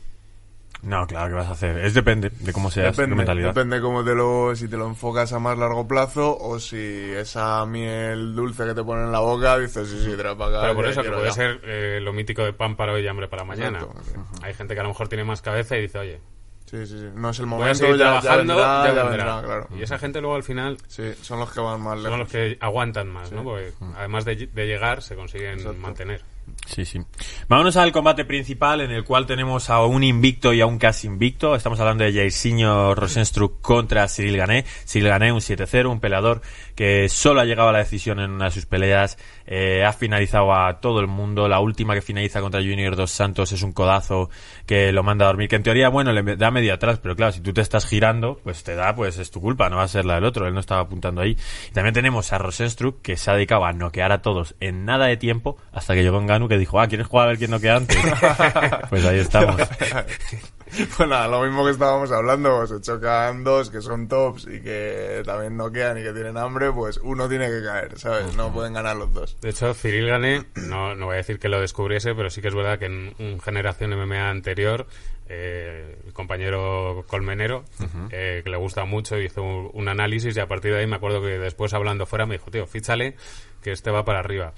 [0.83, 1.77] No, claro, ¿qué vas a hacer?
[1.77, 3.49] Es depende de cómo seas, tu Depende, mentalidad.
[3.49, 6.77] depende cómo te lo, si te lo enfocas a más largo plazo o si
[7.11, 10.61] esa miel dulce que te ponen en la boca dices, sí, sí, trae para acá.
[10.61, 11.31] Pero por eso, que puede ya.
[11.33, 13.79] ser eh, lo mítico de pan para hoy y hambre para mañana.
[13.81, 14.01] Exacto.
[14.41, 16.19] Hay gente que a lo mejor tiene más cabeza y dice, oye,
[16.65, 17.07] Sí, sí, sí.
[17.15, 19.35] No es el voy a momento, seguir ya, ya trabajando, vendrá, ya ya vendrá.
[19.35, 19.67] vendrá, claro.
[19.77, 22.19] Y esa gente luego al final Sí, son los que van más son lejos.
[22.19, 23.43] los que aguantan más, ¿no?
[23.43, 25.77] Porque además de, de llegar, se consiguen Exacto.
[25.79, 26.21] mantener.
[26.65, 27.01] Sí, sí.
[27.49, 31.07] Vámonos al combate principal en el cual tenemos a un invicto y a un casi
[31.07, 31.55] invicto.
[31.55, 34.63] Estamos hablando de Jairzinho Rosenstruck contra Cyril Gané.
[34.85, 36.41] Cyril Gané, un 7-0, un peleador
[36.75, 39.17] que solo ha llegado a la decisión en una de sus peleas.
[39.53, 41.49] Eh, ha finalizado a todo el mundo.
[41.49, 44.29] La última que finaliza contra Junior Dos Santos es un codazo
[44.65, 45.49] que lo manda a dormir.
[45.49, 48.39] Que en teoría, bueno, le da media atrás, pero claro, si tú te estás girando,
[48.45, 50.47] pues te da, pues es tu culpa, no va a ser la del otro.
[50.47, 51.35] Él no estaba apuntando ahí.
[51.69, 55.07] Y también tenemos a Rosenstruck que se ha dedicado a noquear a todos en nada
[55.07, 57.75] de tiempo hasta que llegó Ganu que dijo, ah, ¿quieres jugar a ver quién noquea
[57.75, 57.97] antes?
[58.89, 59.57] pues ahí estamos.
[60.97, 65.21] Pues nada, lo mismo que estábamos hablando, se chocan dos que son tops y que
[65.25, 68.35] también no quedan y que tienen hambre, pues uno tiene que caer, ¿sabes?
[68.35, 69.37] No pueden ganar los dos.
[69.41, 72.47] De hecho, Cyril Gané, no, no voy a decir que lo descubriese, pero sí que
[72.47, 74.87] es verdad que en un generación MMA anterior,
[75.27, 77.63] eh, el compañero Colmenero,
[78.09, 80.95] eh, que le gusta mucho, hizo un, un análisis y a partir de ahí me
[80.95, 83.15] acuerdo que después hablando fuera me dijo, tío, fíchale
[83.61, 84.53] que este va para arriba.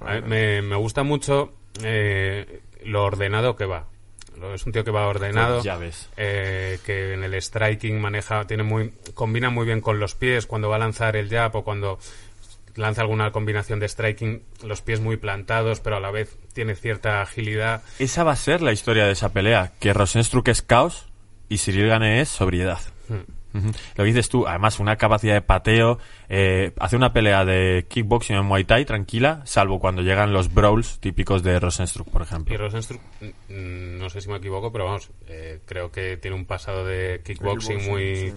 [0.00, 1.52] A me, me gusta mucho
[1.82, 3.86] eh, lo ordenado que va.
[4.54, 5.62] Es un tío que va ordenado.
[5.62, 6.08] Ya ves.
[6.16, 10.68] eh, que en el striking maneja, tiene muy, combina muy bien con los pies cuando
[10.68, 11.98] va a lanzar el jab o cuando
[12.76, 17.20] lanza alguna combinación de striking, los pies muy plantados, pero a la vez tiene cierta
[17.22, 17.82] agilidad.
[17.98, 21.06] Esa va a ser la historia de esa pelea, que Rosenstruck es caos
[21.48, 22.78] y Cyril Gané es sobriedad.
[23.66, 25.98] Lo que dices tú, además una capacidad de pateo,
[26.28, 30.98] eh, hace una pelea de kickboxing en Muay Thai tranquila, salvo cuando llegan los brawls
[31.00, 32.56] típicos de Rosenstruck, por Y ejemplo.
[32.56, 36.84] Rosenstruck, mm, no sé si me equivoco, pero vamos, eh, creo que tiene un pasado
[36.84, 38.34] de kickboxing, kickboxing, muy, sí.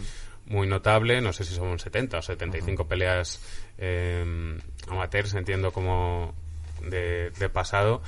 [0.48, 1.22] muy notable.
[1.22, 3.42] No sé si son 70 o 75 peleas
[3.78, 4.58] eh,
[4.90, 6.34] amateurs, entiendo como
[6.84, 8.02] de, de pasado.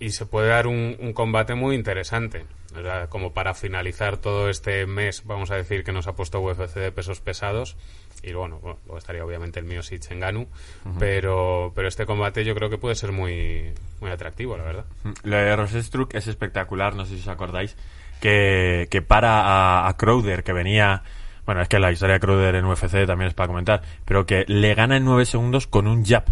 [0.00, 2.44] y se puede dar un, un combate muy interesante.
[3.08, 6.92] Como para finalizar todo este mes, vamos a decir que nos ha puesto UFC de
[6.92, 7.76] pesos pesados.
[8.22, 10.48] Y bueno, bueno luego estaría obviamente el mío en Ganu.
[10.98, 14.84] pero, pero este combate yo creo que puede ser muy, muy atractivo, la verdad.
[15.22, 17.76] Lo de Rosestruck es espectacular, no sé si os acordáis,
[18.20, 21.02] que, que para a, a Crowder, que venía
[21.46, 24.44] bueno, es que la historia de Crowder en UFC también es para comentar, pero que
[24.48, 26.24] le gana en 9 segundos con un jab.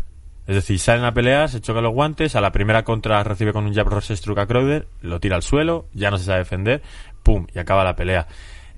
[0.46, 3.52] Es decir, sale en la pelea, se choca los guantes, a la primera contra recibe
[3.52, 6.82] con un jab Rosestruck a Crowder, lo tira al suelo, ya no se sabe defender,
[7.22, 8.26] pum, y acaba la pelea.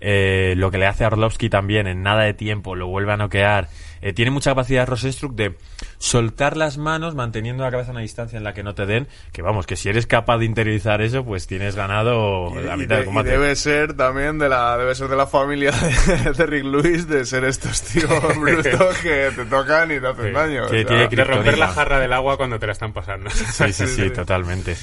[0.00, 3.16] Eh, lo que le hace a Orlovsky también en nada de tiempo, lo vuelve a
[3.16, 3.68] noquear.
[4.04, 5.56] Eh, tiene mucha capacidad Rosenstruck de
[5.96, 9.08] soltar las manos manteniendo la cabeza a una distancia en la que no te den.
[9.32, 13.06] Que vamos, que si eres capaz de interiorizar eso, pues tienes ganado la mitad del
[13.06, 13.30] combate.
[13.30, 17.24] Y debe ser también de la, debe ser de la familia de, Rick Lewis de
[17.24, 20.66] ser estos tíos brutos que te tocan y te hacen daño.
[20.66, 23.30] Que tiene que romper la jarra del agua cuando te la están pasando.
[23.30, 24.76] Sí, sí, sí, totalmente.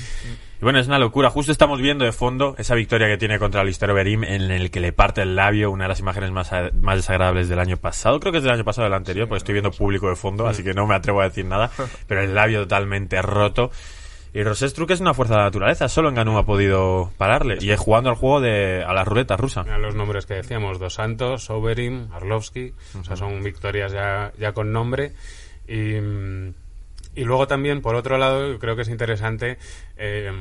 [0.62, 1.32] Y bueno, es una locura.
[1.32, 4.80] Justo estamos viendo de fondo esa victoria que tiene contra Lister Berim en el que
[4.80, 8.20] le parte el labio, una de las imágenes más, más desagradables del año pasado.
[8.20, 10.45] Creo que es del año pasado o del anterior, porque estoy viendo público de fondo,
[10.45, 11.72] así que no me atrevo a decir nada.
[12.07, 13.72] Pero el labio totalmente roto.
[14.36, 17.57] Y Rosestruck es una fuerza de la naturaleza, solo en Ganú ha podido pararle.
[17.59, 19.62] Y es jugando al juego de a la ruleta rusa.
[19.62, 24.53] A los nombres que decíamos, Dos Santos, Soberim, Arlovsky, o sea, son victorias ya, ya
[24.53, 25.14] con nombre.
[25.68, 25.95] Y
[27.14, 29.57] y luego también, por otro lado, creo que es interesante
[29.97, 30.32] eh,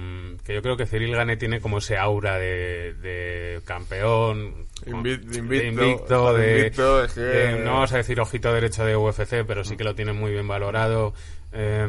[0.45, 7.73] que yo creo que Cyril Gane tiene como ese aura de, campeón, invicto, de, no
[7.73, 11.13] vamos a decir ojito derecho de UFC, pero sí que lo tiene muy bien valorado.
[11.53, 11.89] Eh,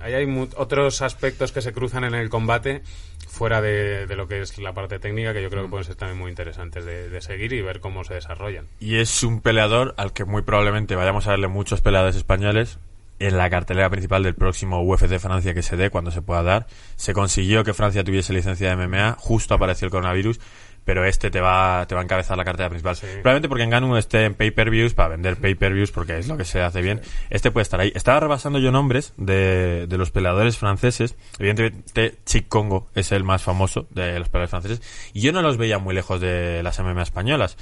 [0.00, 2.80] ahí hay otros aspectos que se cruzan en el combate
[3.28, 6.18] fuera de, lo que es la parte técnica que yo creo que pueden ser también
[6.18, 8.66] muy interesantes de, de, seguir y ver cómo se desarrollan.
[8.80, 12.78] Y es un peleador al que muy probablemente vayamos a verle muchos peleadores españoles
[13.20, 16.66] en la cartelera principal del próximo UFC Francia que se dé cuando se pueda dar.
[16.96, 20.40] Se consiguió que Francia tuviese licencia de MMA, justo apareció el coronavirus,
[20.84, 22.96] pero este te va, te va a encabezar la cartera principal.
[22.96, 26.62] Probablemente porque en Ganu esté en pay-per-views, para vender pay-per-views, porque es lo que se
[26.62, 27.02] hace bien.
[27.28, 27.92] Este puede estar ahí.
[27.94, 31.14] Estaba rebasando yo nombres de, de los peleadores franceses.
[31.38, 35.10] Evidentemente, Chick Congo es el más famoso de los peleadores franceses.
[35.12, 37.58] Y yo no los veía muy lejos de las MMA españolas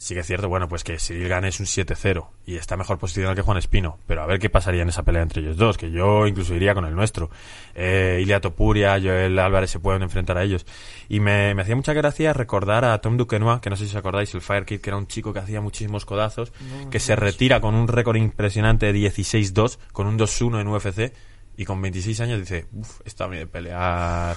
[0.00, 2.98] sí que es cierto, bueno, pues que Cyril Gane es un 7-0 y está mejor
[2.98, 5.76] posicionado que Juan Espino, pero a ver qué pasaría en esa pelea entre ellos dos,
[5.76, 7.28] que yo incluso iría con el nuestro.
[7.74, 10.64] Eh, Ilia Topuria, Joel Álvarez se pueden enfrentar a ellos.
[11.10, 14.32] Y me, hacía mucha gracia recordar a Tom Duquenois, que no sé si os acordáis,
[14.32, 16.50] el Fire Kid, que era un chico que hacía muchísimos codazos,
[16.90, 21.12] que se retira con un récord impresionante de 16-2, con un 2-1 en UFC,
[21.60, 24.34] y con 26 años dice, uff, está bien de pelear.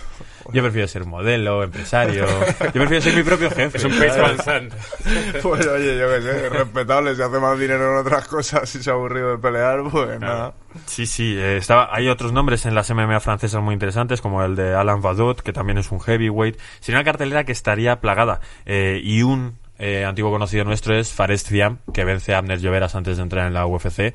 [0.51, 2.26] Yo prefiero ser modelo, empresario.
[2.26, 3.78] Yo prefiero ser mi propio jefe.
[3.78, 4.76] Es un pez avanzante.
[5.41, 7.15] Pues oye, yo qué sé, respetable.
[7.15, 10.53] Si hace más dinero en otras cosas y se ha aburrido de pelear, pues nada.
[10.86, 11.34] Sí, sí.
[11.38, 15.01] Eh, estaba, hay otros nombres en las MMA francesas muy interesantes, como el de Alain
[15.01, 16.59] Vadot, que también es un heavyweight.
[16.82, 18.41] Sería una cartelera que estaría plagada.
[18.65, 22.95] Eh, y un eh, antiguo conocido nuestro es Fares Thiam, que vence a Abner Lloveras
[22.95, 24.13] antes de entrar en la UFC.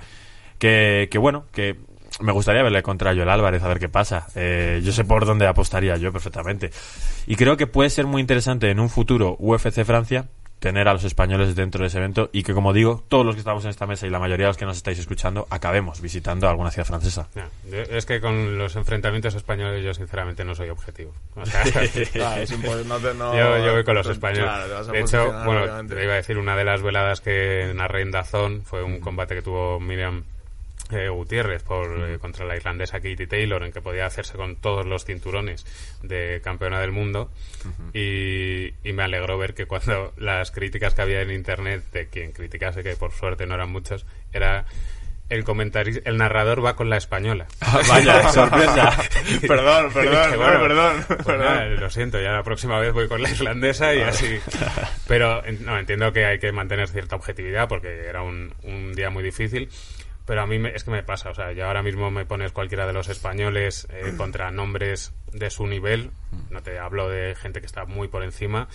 [0.59, 1.79] Que, que bueno, que
[2.21, 4.27] me gustaría verle contra Joel Álvarez, a ver qué pasa.
[4.35, 6.71] Eh, yo sé por dónde apostaría yo perfectamente.
[7.27, 10.27] Y creo que puede ser muy interesante en un futuro UFC Francia
[10.59, 13.41] tener a los españoles dentro de ese evento y que, como digo, todos los que
[13.41, 16.49] estamos en esta mesa y la mayoría de los que nos estáis escuchando acabemos visitando
[16.49, 17.29] alguna ciudad francesa.
[17.71, 21.13] es que con los enfrentamientos españoles yo sinceramente no soy objetivo.
[21.37, 24.51] yo, voy con los españoles.
[24.91, 28.63] de hecho, bueno, te iba a decir, una de las veladas que narré en Dazón
[28.65, 30.25] fue un combate que tuvo Miriam
[30.91, 34.87] eh, Gutiérrez por, eh, contra la irlandesa Katie Taylor, en que podía hacerse con todos
[34.87, 35.67] los cinturones
[36.03, 37.31] de campeona del mundo.
[37.93, 42.83] y, me alegró ver que cuando las críticas que había en internet de quien criticase,
[42.83, 44.67] que por suerte no eran muchos, era
[45.29, 47.47] el comentario, el narrador va con la española.
[47.61, 48.97] Ah, vaya, sorpresa.
[49.47, 51.05] perdón, perdón, perdón.
[51.23, 54.39] Pues lo siento, ya la próxima vez voy con la irlandesa y así.
[55.07, 59.23] Pero no, entiendo que hay que mantener cierta objetividad porque era un, un día muy
[59.23, 59.69] difícil.
[60.29, 62.87] Pero a mí es que me pasa, o sea, ya ahora mismo me pones cualquiera
[62.87, 66.11] de los españoles eh, contra nombres de su nivel,
[66.51, 68.69] no te hablo de gente que está muy por encima,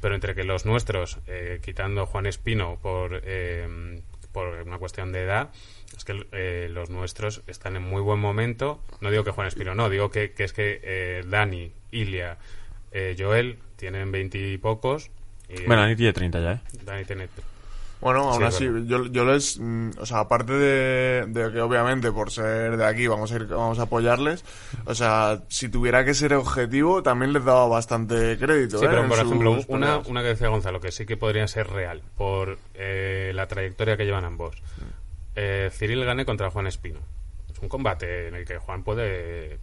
[0.00, 4.00] pero entre que los nuestros, eh, quitando Juan Espino por, eh,
[4.30, 5.50] por una cuestión de edad,
[5.96, 8.80] es que los nuestros están en muy buen momento.
[9.00, 12.38] No digo que Juan Espino, no, digo que, que es que Dani, Ilia,
[13.18, 15.10] Joel tienen veintipocos.
[15.66, 16.60] bueno, Dani tiene 30 ya, ¿eh?
[16.84, 17.26] Dani tiene
[18.00, 22.76] bueno, aún así, yo, yo les, mm, o sea, aparte de, que obviamente por ser
[22.76, 24.44] de aquí vamos a ir, vamos a apoyarles,
[24.86, 28.78] o sea, si tuviera que ser objetivo, también les daba bastante crédito.
[28.78, 28.88] Sí, ¿eh?
[28.90, 32.58] pero por ejemplo, una, una que decía Gonzalo, que sí que podría ser real, por
[32.74, 34.62] eh, la trayectoria que llevan ambos.
[35.36, 37.00] Eh, Cyril Gane contra Juan Espino.
[37.52, 39.58] Es un combate en el que Juan puede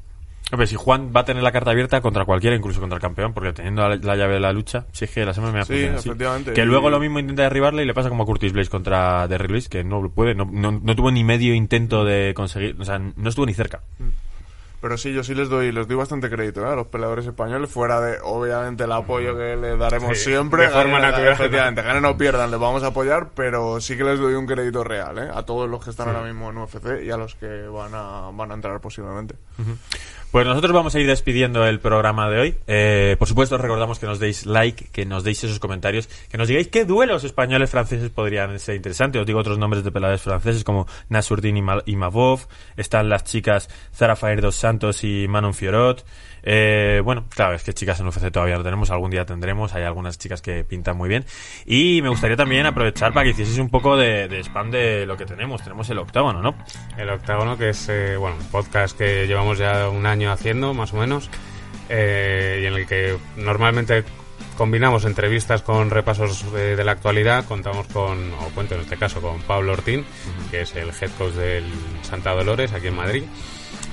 [0.49, 3.33] Hombre, si Juan va a tener la carta abierta contra cualquiera, incluso contra el campeón,
[3.33, 5.87] porque teniendo la, la llave de la lucha, si es que la semana me Sí,
[5.91, 6.51] funciona así.
[6.53, 9.49] Que luego lo mismo intenta derribarle y le pasa como a Curtis Blaze contra Derrick
[9.51, 12.97] Lewis, que no puede, no, no, no tuvo ni medio intento de conseguir, o sea,
[12.97, 13.81] no estuvo ni cerca.
[14.79, 16.71] Pero sí, yo sí les doy, les doy bastante crédito ¿eh?
[16.71, 20.61] a los peleadores españoles, fuera de, obviamente, el apoyo que les daremos Sí, siempre.
[20.63, 21.33] de forma Ganen- natural.
[21.33, 24.83] Efectivamente, ganen o pierdan, les vamos a apoyar, pero sí que les doy un crédito
[24.83, 25.29] real ¿eh?
[25.33, 28.29] a todos los que están ahora mismo en UFC y a los que van a,
[28.31, 29.33] van a entrar posiblemente.
[30.31, 32.55] Pues nosotros vamos a ir despidiendo el programa de hoy.
[32.67, 36.37] Eh, por supuesto, os recordamos que nos deis like, que nos deis esos comentarios, que
[36.37, 39.19] nos digáis qué duelos españoles franceses podrían ser interesantes.
[39.21, 42.41] Os digo otros nombres de peleadores franceses como Nasurdin y, Ma- y Mavov.
[42.75, 46.05] Están las chicas Zara Fair dos Santos y Manon Fiorot.
[46.49, 49.73] Eh, bueno, claro, es que chicas en UFC todavía no tenemos, algún día tendremos.
[49.73, 51.25] Hay algunas chicas que pintan muy bien.
[51.65, 55.17] Y me gustaría también aprovechar para que hicieseis un poco de, de spam de lo
[55.17, 55.61] que tenemos.
[55.61, 56.55] Tenemos el octágono, ¿no?
[56.97, 60.93] El octágono, que es eh, bueno, un podcast que llevamos ya un año haciendo, más
[60.93, 61.29] o menos,
[61.89, 64.05] eh, y en el que normalmente
[64.57, 67.43] combinamos entrevistas con repasos de, de la actualidad.
[67.43, 70.05] Contamos con, o cuento en este caso, con Pablo Ortín,
[70.49, 71.65] que es el head coach del
[72.03, 73.23] Santa Dolores, aquí en Madrid.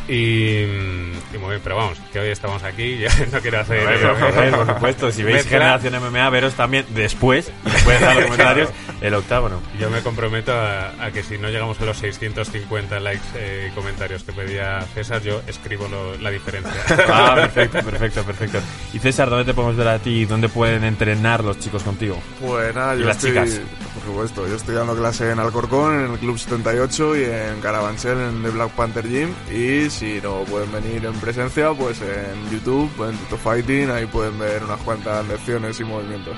[0.09, 4.11] Y, y muy bien, pero vamos, que hoy estamos aquí, ya no quiero hacer...
[4.51, 5.59] Por supuesto, si veis Mezcla.
[5.81, 8.69] Generación MMA, veros también después, después de los comentarios,
[9.01, 9.61] el octágono.
[9.81, 13.75] Yo me comprometo a, a que si no llegamos a los 650 likes eh, y
[13.75, 16.73] comentarios que pedía César, yo escribo lo- la diferencia.
[17.09, 18.59] Ah, perfecto, perfecto, perfecto.
[18.93, 20.25] Y César, ¿dónde te podemos ver a ti?
[20.27, 22.21] ¿Dónde pueden entrenar los chicos contigo?
[22.41, 23.61] Pues nada, ¿Y yo las estoy, chicas?
[23.95, 28.19] por supuesto, yo estoy dando clase en Alcorcón, en el Club 78 y en Carabanchel,
[28.21, 29.31] en The Black Panther Gym.
[29.53, 34.39] Y si no pueden venir en presencia, pues en YouTube, en Tuto Fighting, ahí pueden
[34.39, 36.37] ver unas cuantas lecciones y movimientos.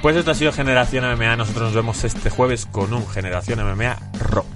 [0.00, 1.36] Pues esto ha sido Generación MMA.
[1.36, 4.46] Nosotros nos vemos este jueves con un Generación MMA Rock.